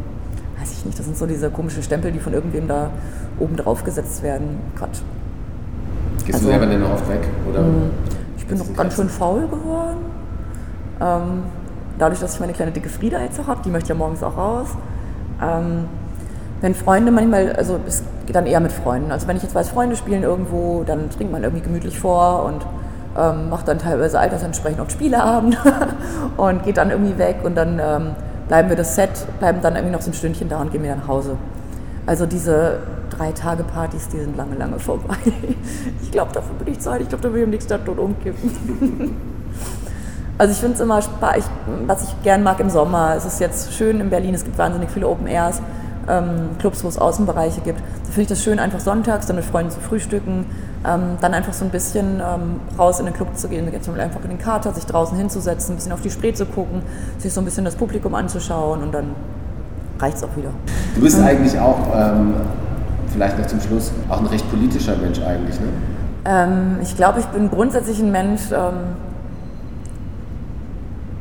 [0.61, 2.90] weiß ich nicht, das sind so diese komischen Stempel, die von irgendwem da
[3.38, 4.61] oben drauf gesetzt werden.
[4.78, 5.01] Quatsch.
[6.24, 7.20] Gehst also, du selber denn noch oft weg?
[7.48, 7.64] Oder?
[8.36, 9.98] Ich bin noch ganz schön faul geworden.
[11.00, 11.42] Ähm,
[11.98, 14.36] dadurch, dass ich meine kleine dicke Frieda jetzt auch habe, die möchte ja morgens auch
[14.36, 14.68] raus.
[15.42, 15.84] Ähm,
[16.60, 19.12] wenn Freunde manchmal, also es geht dann eher mit Freunden.
[19.12, 22.64] Also wenn ich jetzt weiß, Freunde spielen irgendwo, dann trinkt man irgendwie gemütlich vor und
[23.18, 25.58] ähm, macht dann teilweise altersentsprechend auch Spieleabend
[26.36, 28.10] und geht dann irgendwie weg und dann ähm,
[28.48, 30.96] bleiben wir das Set, bleiben dann irgendwie noch so ein Stündchen da und gehen wieder
[30.96, 31.36] nach Hause.
[32.06, 32.78] Also diese
[33.16, 35.16] drei Tage Partys, die sind lange, lange vorbei.
[36.02, 37.02] Ich glaube, dafür bin ich Zeit.
[37.02, 39.16] Ich glaube, da will ich am nächsten Tag tot umkippen.
[40.38, 41.06] Also ich finde es immer, ich,
[41.86, 44.90] was ich gern mag im Sommer, es ist jetzt schön in Berlin, es gibt wahnsinnig
[44.90, 45.62] viele Open Airs,
[46.08, 47.80] ähm, Clubs, wo es Außenbereiche gibt.
[47.80, 50.44] Da finde ich das schön, einfach sonntags dann mit Freunden zu frühstücken,
[50.86, 54.22] ähm, dann einfach so ein bisschen ähm, raus in den Club zu gehen, jetzt einfach
[54.24, 56.82] in den Kater, sich draußen hinzusetzen, ein bisschen auf die Spree zu gucken,
[57.16, 59.14] sich so ein bisschen das Publikum anzuschauen und dann
[59.98, 60.50] reicht es auch wieder.
[60.94, 62.34] Du bist eigentlich auch ähm,
[63.16, 65.68] vielleicht noch zum Schluss, auch ein recht politischer Mensch eigentlich, ne?
[66.26, 68.96] Ähm, ich glaube, ich bin grundsätzlich ein Mensch, ähm,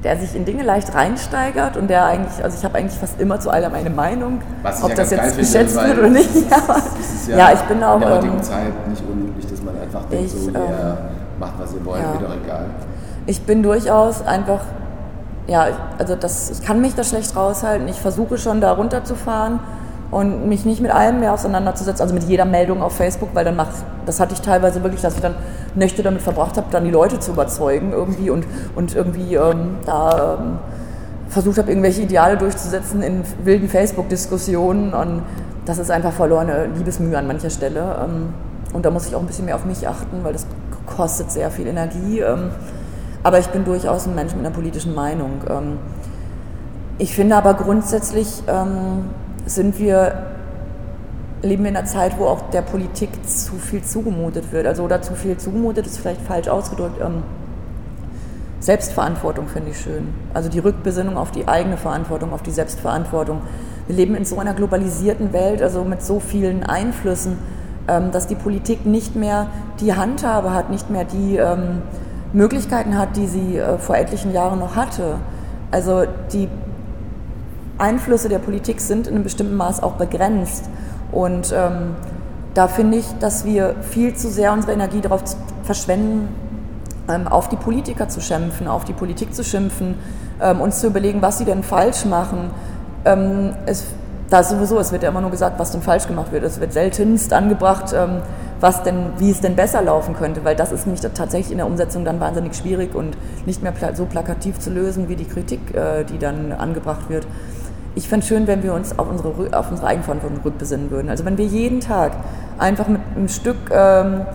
[0.03, 3.39] der sich in Dinge leicht reinsteigert und der eigentlich, also ich habe eigentlich fast immer
[3.39, 6.29] zu allem eine Meinung, Was ob ja das jetzt geschätzt wird oder nicht.
[7.27, 7.95] Ja, ja, ich bin auch.
[7.95, 11.39] In der heutigen ähm, Zeit nicht unüblich, dass man einfach denkt, ich, so, ihr ähm,
[11.39, 12.11] macht, was ihr wollt, ja.
[12.11, 12.65] mir doch egal.
[13.25, 14.59] Ich bin durchaus einfach,
[15.47, 15.65] ja,
[15.97, 17.87] also das, ich kann mich da schlecht raushalten.
[17.87, 19.59] Ich versuche schon da runterzufahren
[20.11, 23.55] und mich nicht mit allem mehr auseinanderzusetzen, also mit jeder Meldung auf Facebook, weil dann
[23.55, 23.73] macht,
[24.05, 25.35] das hatte ich teilweise wirklich, dass ich dann
[25.75, 28.45] Nächte damit verbracht habe, dann die Leute zu überzeugen irgendwie und,
[28.75, 30.59] und irgendwie ähm, da ähm,
[31.27, 35.23] versucht habe, irgendwelche Ideale durchzusetzen in wilden Facebook-Diskussionen und
[35.65, 37.97] das ist einfach verlorene Liebesmühe an mancher Stelle.
[38.03, 38.33] Ähm,
[38.73, 40.45] und da muss ich auch ein bisschen mehr auf mich achten, weil das
[40.85, 42.19] kostet sehr viel Energie.
[42.19, 42.51] Ähm,
[43.23, 45.31] aber ich bin durchaus ein Mensch mit einer politischen Meinung.
[45.49, 45.77] Ähm,
[46.97, 49.09] Ich finde aber grundsätzlich ähm,
[49.45, 50.25] sind wir,
[51.41, 54.65] leben wir in einer Zeit, wo auch der Politik zu viel zugemutet wird.
[54.65, 56.99] Also oder zu viel zugemutet ist vielleicht falsch ausgedrückt.
[57.01, 57.23] Ähm,
[58.59, 60.07] Selbstverantwortung finde ich schön.
[60.33, 63.41] Also die Rückbesinnung auf die eigene Verantwortung, auf die Selbstverantwortung.
[63.85, 67.37] Wir leben in so einer globalisierten Welt, also mit so vielen Einflüssen,
[67.87, 69.47] ähm, dass die Politik nicht mehr
[69.79, 71.83] die Handhabe hat, nicht mehr die ähm,
[72.33, 75.17] Möglichkeiten hat, die sie äh, vor etlichen Jahren noch hatte.
[75.69, 76.49] Also die
[77.77, 80.65] Einflüsse der Politik sind in einem bestimmten Maß auch begrenzt.
[81.11, 81.95] Und ähm,
[82.53, 85.23] da finde ich, dass wir viel zu sehr unsere Energie darauf
[85.63, 86.29] verschwenden,
[87.09, 89.95] ähm, auf die Politiker zu schimpfen, auf die Politik zu schimpfen,
[90.41, 92.49] ähm, uns zu überlegen, was sie denn falsch machen.
[93.03, 93.83] Ähm, es,
[94.29, 96.43] da sowieso, es wird ja immer nur gesagt, was denn falsch gemacht wird.
[96.43, 98.21] Es wird seltenst angebracht, ähm,
[98.59, 101.67] was denn, wie es denn besser laufen könnte, weil das ist nämlich tatsächlich in der
[101.67, 106.03] Umsetzung dann wahnsinnig schwierig und nicht mehr so plakativ zu lösen wie die Kritik, äh,
[106.05, 107.27] die dann angebracht wird.
[107.95, 111.09] Ich fände es schön, wenn wir uns auf unsere, auf unsere Eigenverantwortung rückbesinnen würden.
[111.09, 112.11] Also wenn wir jeden Tag
[112.59, 114.25] einfach mit einem Stück ähm,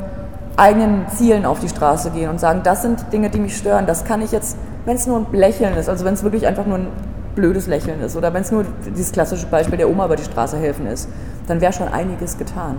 [0.56, 3.86] eigenen Zielen auf die Straße gehen und sagen, das sind Dinge, die mich stören.
[3.86, 4.56] Das kann ich jetzt,
[4.86, 6.88] wenn es nur ein Lächeln ist, also wenn es wirklich einfach nur ein
[7.34, 10.56] blödes Lächeln ist oder wenn es nur dieses klassische Beispiel der Oma über die Straße
[10.56, 11.08] helfen ist,
[11.46, 12.76] dann wäre schon einiges getan.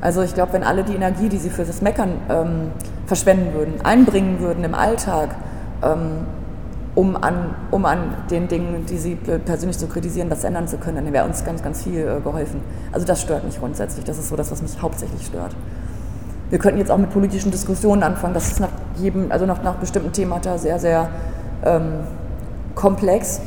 [0.00, 2.70] Also ich glaube, wenn alle die Energie, die sie für das Meckern ähm,
[3.06, 5.34] verschwenden würden, einbringen würden im Alltag,
[5.82, 6.26] ähm,
[6.94, 11.04] um, an, um an den Dingen, die sie persönlich so kritisieren, was ändern zu können,
[11.04, 12.60] dann wäre uns ganz, ganz viel äh, geholfen.
[12.92, 14.04] Also das stört mich grundsätzlich.
[14.04, 15.56] Das ist so das, was mich hauptsächlich stört.
[16.50, 18.34] Wir könnten jetzt auch mit politischen Diskussionen anfangen.
[18.34, 21.08] Das ist nach jedem, also nach, nach bestimmten Themata sehr, sehr
[21.64, 22.00] ähm,
[22.74, 23.40] komplex.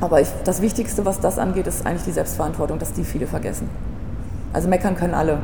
[0.00, 3.68] Aber ich, das Wichtigste, was das angeht, ist eigentlich die Selbstverantwortung, dass die viele vergessen.
[4.52, 5.38] Also meckern können alle,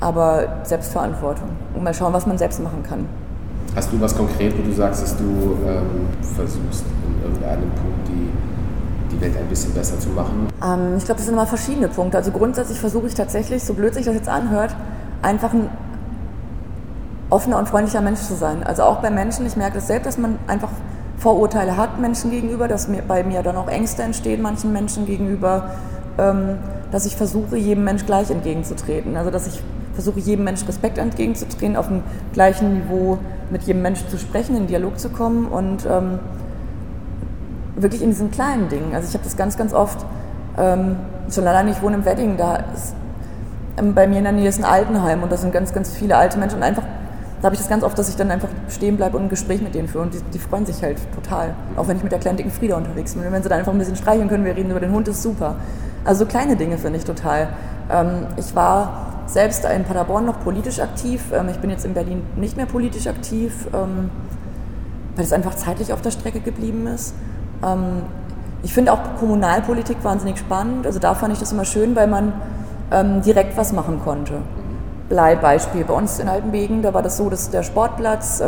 [0.00, 1.48] aber Selbstverantwortung.
[1.74, 3.06] Und mal schauen, was man selbst machen kann.
[3.76, 9.14] Hast du was konkret, wo du sagst, dass du ähm, versuchst, in irgendeinem Punkt die,
[9.14, 10.48] die Welt ein bisschen besser zu machen?
[10.64, 12.16] Ähm, ich glaube, das sind immer verschiedene Punkte.
[12.16, 14.74] Also grundsätzlich versuche ich tatsächlich, so blöd sich das jetzt anhört,
[15.20, 15.68] einfach ein
[17.28, 18.62] offener und freundlicher Mensch zu sein.
[18.62, 20.70] Also auch bei Menschen, ich merke das selbst, dass man einfach
[21.18, 25.72] Vorurteile hat Menschen gegenüber, dass mir, bei mir dann auch Ängste entstehen manchen Menschen gegenüber,
[26.16, 26.56] ähm,
[26.92, 29.18] dass ich versuche, jedem Mensch gleich entgegenzutreten.
[29.18, 29.62] Also dass ich
[29.96, 33.18] versuche, jedem Mensch Respekt entgegenzutreten, auf dem gleichen Niveau
[33.50, 36.20] mit jedem Menschen zu sprechen, in Dialog zu kommen und ähm,
[37.74, 38.94] wirklich in diesen kleinen Dingen.
[38.94, 40.06] Also ich habe das ganz, ganz oft,
[40.56, 40.96] ähm,
[41.30, 42.94] schon allein ich wohne im Wedding, da ist
[43.78, 46.16] ähm, bei mir in der Nähe ist ein Altenheim und da sind ganz, ganz viele
[46.16, 46.84] alte Menschen und einfach
[47.40, 49.60] da habe ich das ganz oft, dass ich dann einfach stehen bleibe und ein Gespräch
[49.60, 50.04] mit denen führe.
[50.04, 51.54] Und die, die, freuen sich halt total.
[51.76, 53.26] Auch wenn ich mit der kleinen dicken Frieda unterwegs bin.
[53.26, 55.22] Und wenn sie dann einfach ein bisschen streicheln können, wir reden über den Hund, ist
[55.22, 55.56] super.
[56.04, 57.48] Also so kleine Dinge finde ich total.
[57.90, 61.22] Ähm, ich war selbst in Paderborn noch politisch aktiv.
[61.32, 64.10] Ähm, ich bin jetzt in Berlin nicht mehr politisch aktiv, ähm,
[65.14, 67.14] weil es einfach zeitlich auf der Strecke geblieben ist.
[67.64, 68.02] Ähm,
[68.62, 70.86] ich finde auch Kommunalpolitik wahnsinnig spannend.
[70.86, 72.32] Also da fand ich das immer schön, weil man
[73.24, 74.34] direkt was machen konnte.
[75.08, 75.84] Bleibeispiel.
[75.84, 78.40] Bei uns in Altenbeken, da war das so, dass der Sportplatz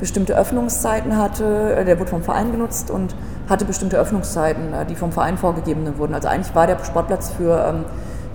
[0.00, 3.14] bestimmte Öffnungszeiten hatte, äh, der wurde vom Verein genutzt und
[3.48, 6.14] hatte bestimmte Öffnungszeiten, äh, die vom Verein vorgegeben wurden.
[6.14, 7.84] Also eigentlich war der Sportplatz für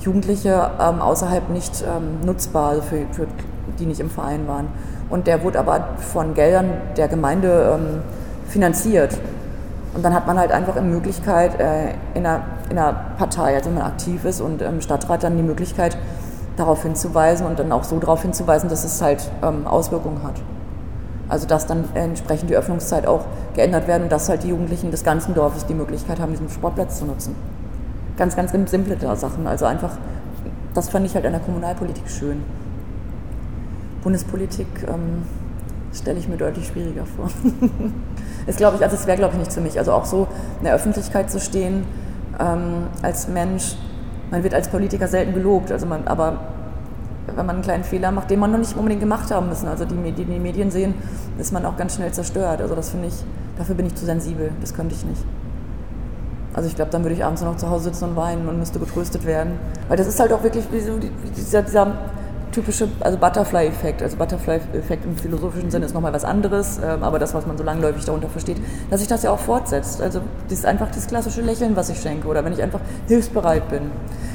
[0.05, 3.27] Jugendliche ähm, außerhalb nicht ähm, nutzbar, also für, für,
[3.79, 4.67] die nicht im Verein waren.
[5.09, 8.01] Und der wurde aber von Geldern der Gemeinde ähm,
[8.47, 9.17] finanziert.
[9.93, 13.69] Und dann hat man halt einfach eine Möglichkeit, äh, in, einer, in einer Partei, also
[13.69, 15.97] wenn man aktiv ist und im Stadtrat dann die Möglichkeit,
[16.57, 20.35] darauf hinzuweisen und dann auch so darauf hinzuweisen, dass es halt ähm, Auswirkungen hat.
[21.27, 23.25] Also dass dann entsprechend die Öffnungszeit auch
[23.55, 26.99] geändert werden und dass halt die Jugendlichen des ganzen Dorfes die Möglichkeit haben, diesen Sportplatz
[26.99, 27.35] zu nutzen.
[28.17, 29.47] Ganz, ganz simple Sachen.
[29.47, 29.97] Also einfach,
[30.73, 32.43] das fand ich halt an der Kommunalpolitik schön.
[34.03, 35.23] Bundespolitik ähm,
[35.93, 37.29] stelle ich mir deutlich schwieriger vor.
[38.47, 39.77] ist, glaube ich, also es wäre, glaube ich, nicht für mich.
[39.77, 40.27] Also auch so
[40.59, 41.85] in der Öffentlichkeit zu stehen
[42.39, 43.75] ähm, als Mensch,
[44.31, 46.39] man wird als Politiker selten gelobt, also man, aber
[47.27, 49.85] wenn man einen kleinen Fehler macht, den man noch nicht unbedingt gemacht haben müssen, also
[49.85, 50.93] die, die die Medien sehen,
[51.37, 52.61] ist man auch ganz schnell zerstört.
[52.61, 53.15] Also das finde ich,
[53.57, 55.23] dafür bin ich zu sensibel, das könnte ich nicht.
[56.55, 58.79] Also ich glaube, dann würde ich abends noch zu Hause sitzen und weinen und müsste
[58.79, 59.59] getröstet werden.
[59.89, 60.63] Weil das ist halt auch wirklich
[61.35, 61.91] dieser, dieser
[62.53, 64.01] typische, also Butterfly-Effekt.
[64.01, 67.65] Also Butterfly-Effekt im philosophischen Sinne ist nochmal was anderes, ähm, aber das, was man so
[67.65, 68.55] langläufig darunter versteht,
[68.89, 70.01] dass sich das ja auch fortsetzt.
[70.01, 73.67] Also das ist einfach das klassische Lächeln, was ich schenke oder wenn ich einfach hilfsbereit
[73.67, 73.91] bin.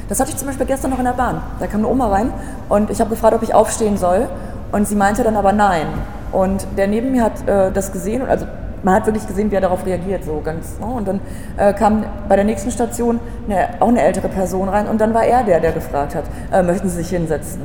[0.07, 1.41] Das hatte ich zum Beispiel gestern noch in der Bahn.
[1.59, 2.31] Da kam eine Oma rein
[2.69, 4.27] und ich habe gefragt, ob ich aufstehen soll
[4.71, 5.87] und sie meinte dann aber nein.
[6.31, 8.45] Und der neben mir hat äh, das gesehen und also
[8.83, 10.77] man hat wirklich gesehen, wie er darauf reagiert, so ganz.
[10.81, 11.19] Oh, und dann
[11.57, 15.23] äh, kam bei der nächsten Station eine, auch eine ältere Person rein und dann war
[15.23, 17.61] er der, der gefragt hat, äh, möchten Sie sich hinsetzen?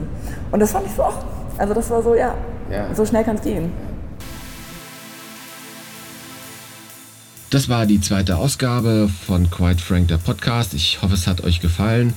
[0.51, 1.19] Und das fand ich so, ach,
[1.59, 2.35] also das war so, ja,
[2.71, 2.95] ja.
[2.95, 3.73] so schnell kann es gehen.
[7.51, 10.75] Das war die zweite Ausgabe von Quite Frank, der Podcast.
[10.75, 12.13] Ich hoffe, es hat euch gefallen.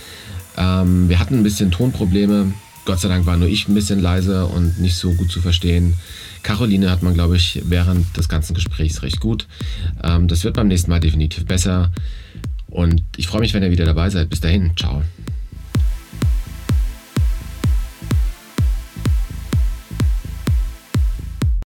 [0.57, 2.53] Ähm, wir hatten ein bisschen Tonprobleme.
[2.85, 5.93] Gott sei Dank war nur ich ein bisschen leise und nicht so gut zu verstehen.
[6.43, 9.47] Caroline hat man, glaube ich, während des ganzen Gesprächs recht gut.
[10.03, 11.91] Ähm, das wird beim nächsten Mal definitiv besser.
[12.67, 14.29] Und ich freue mich, wenn ihr wieder dabei seid.
[14.29, 15.01] Bis dahin, ciao.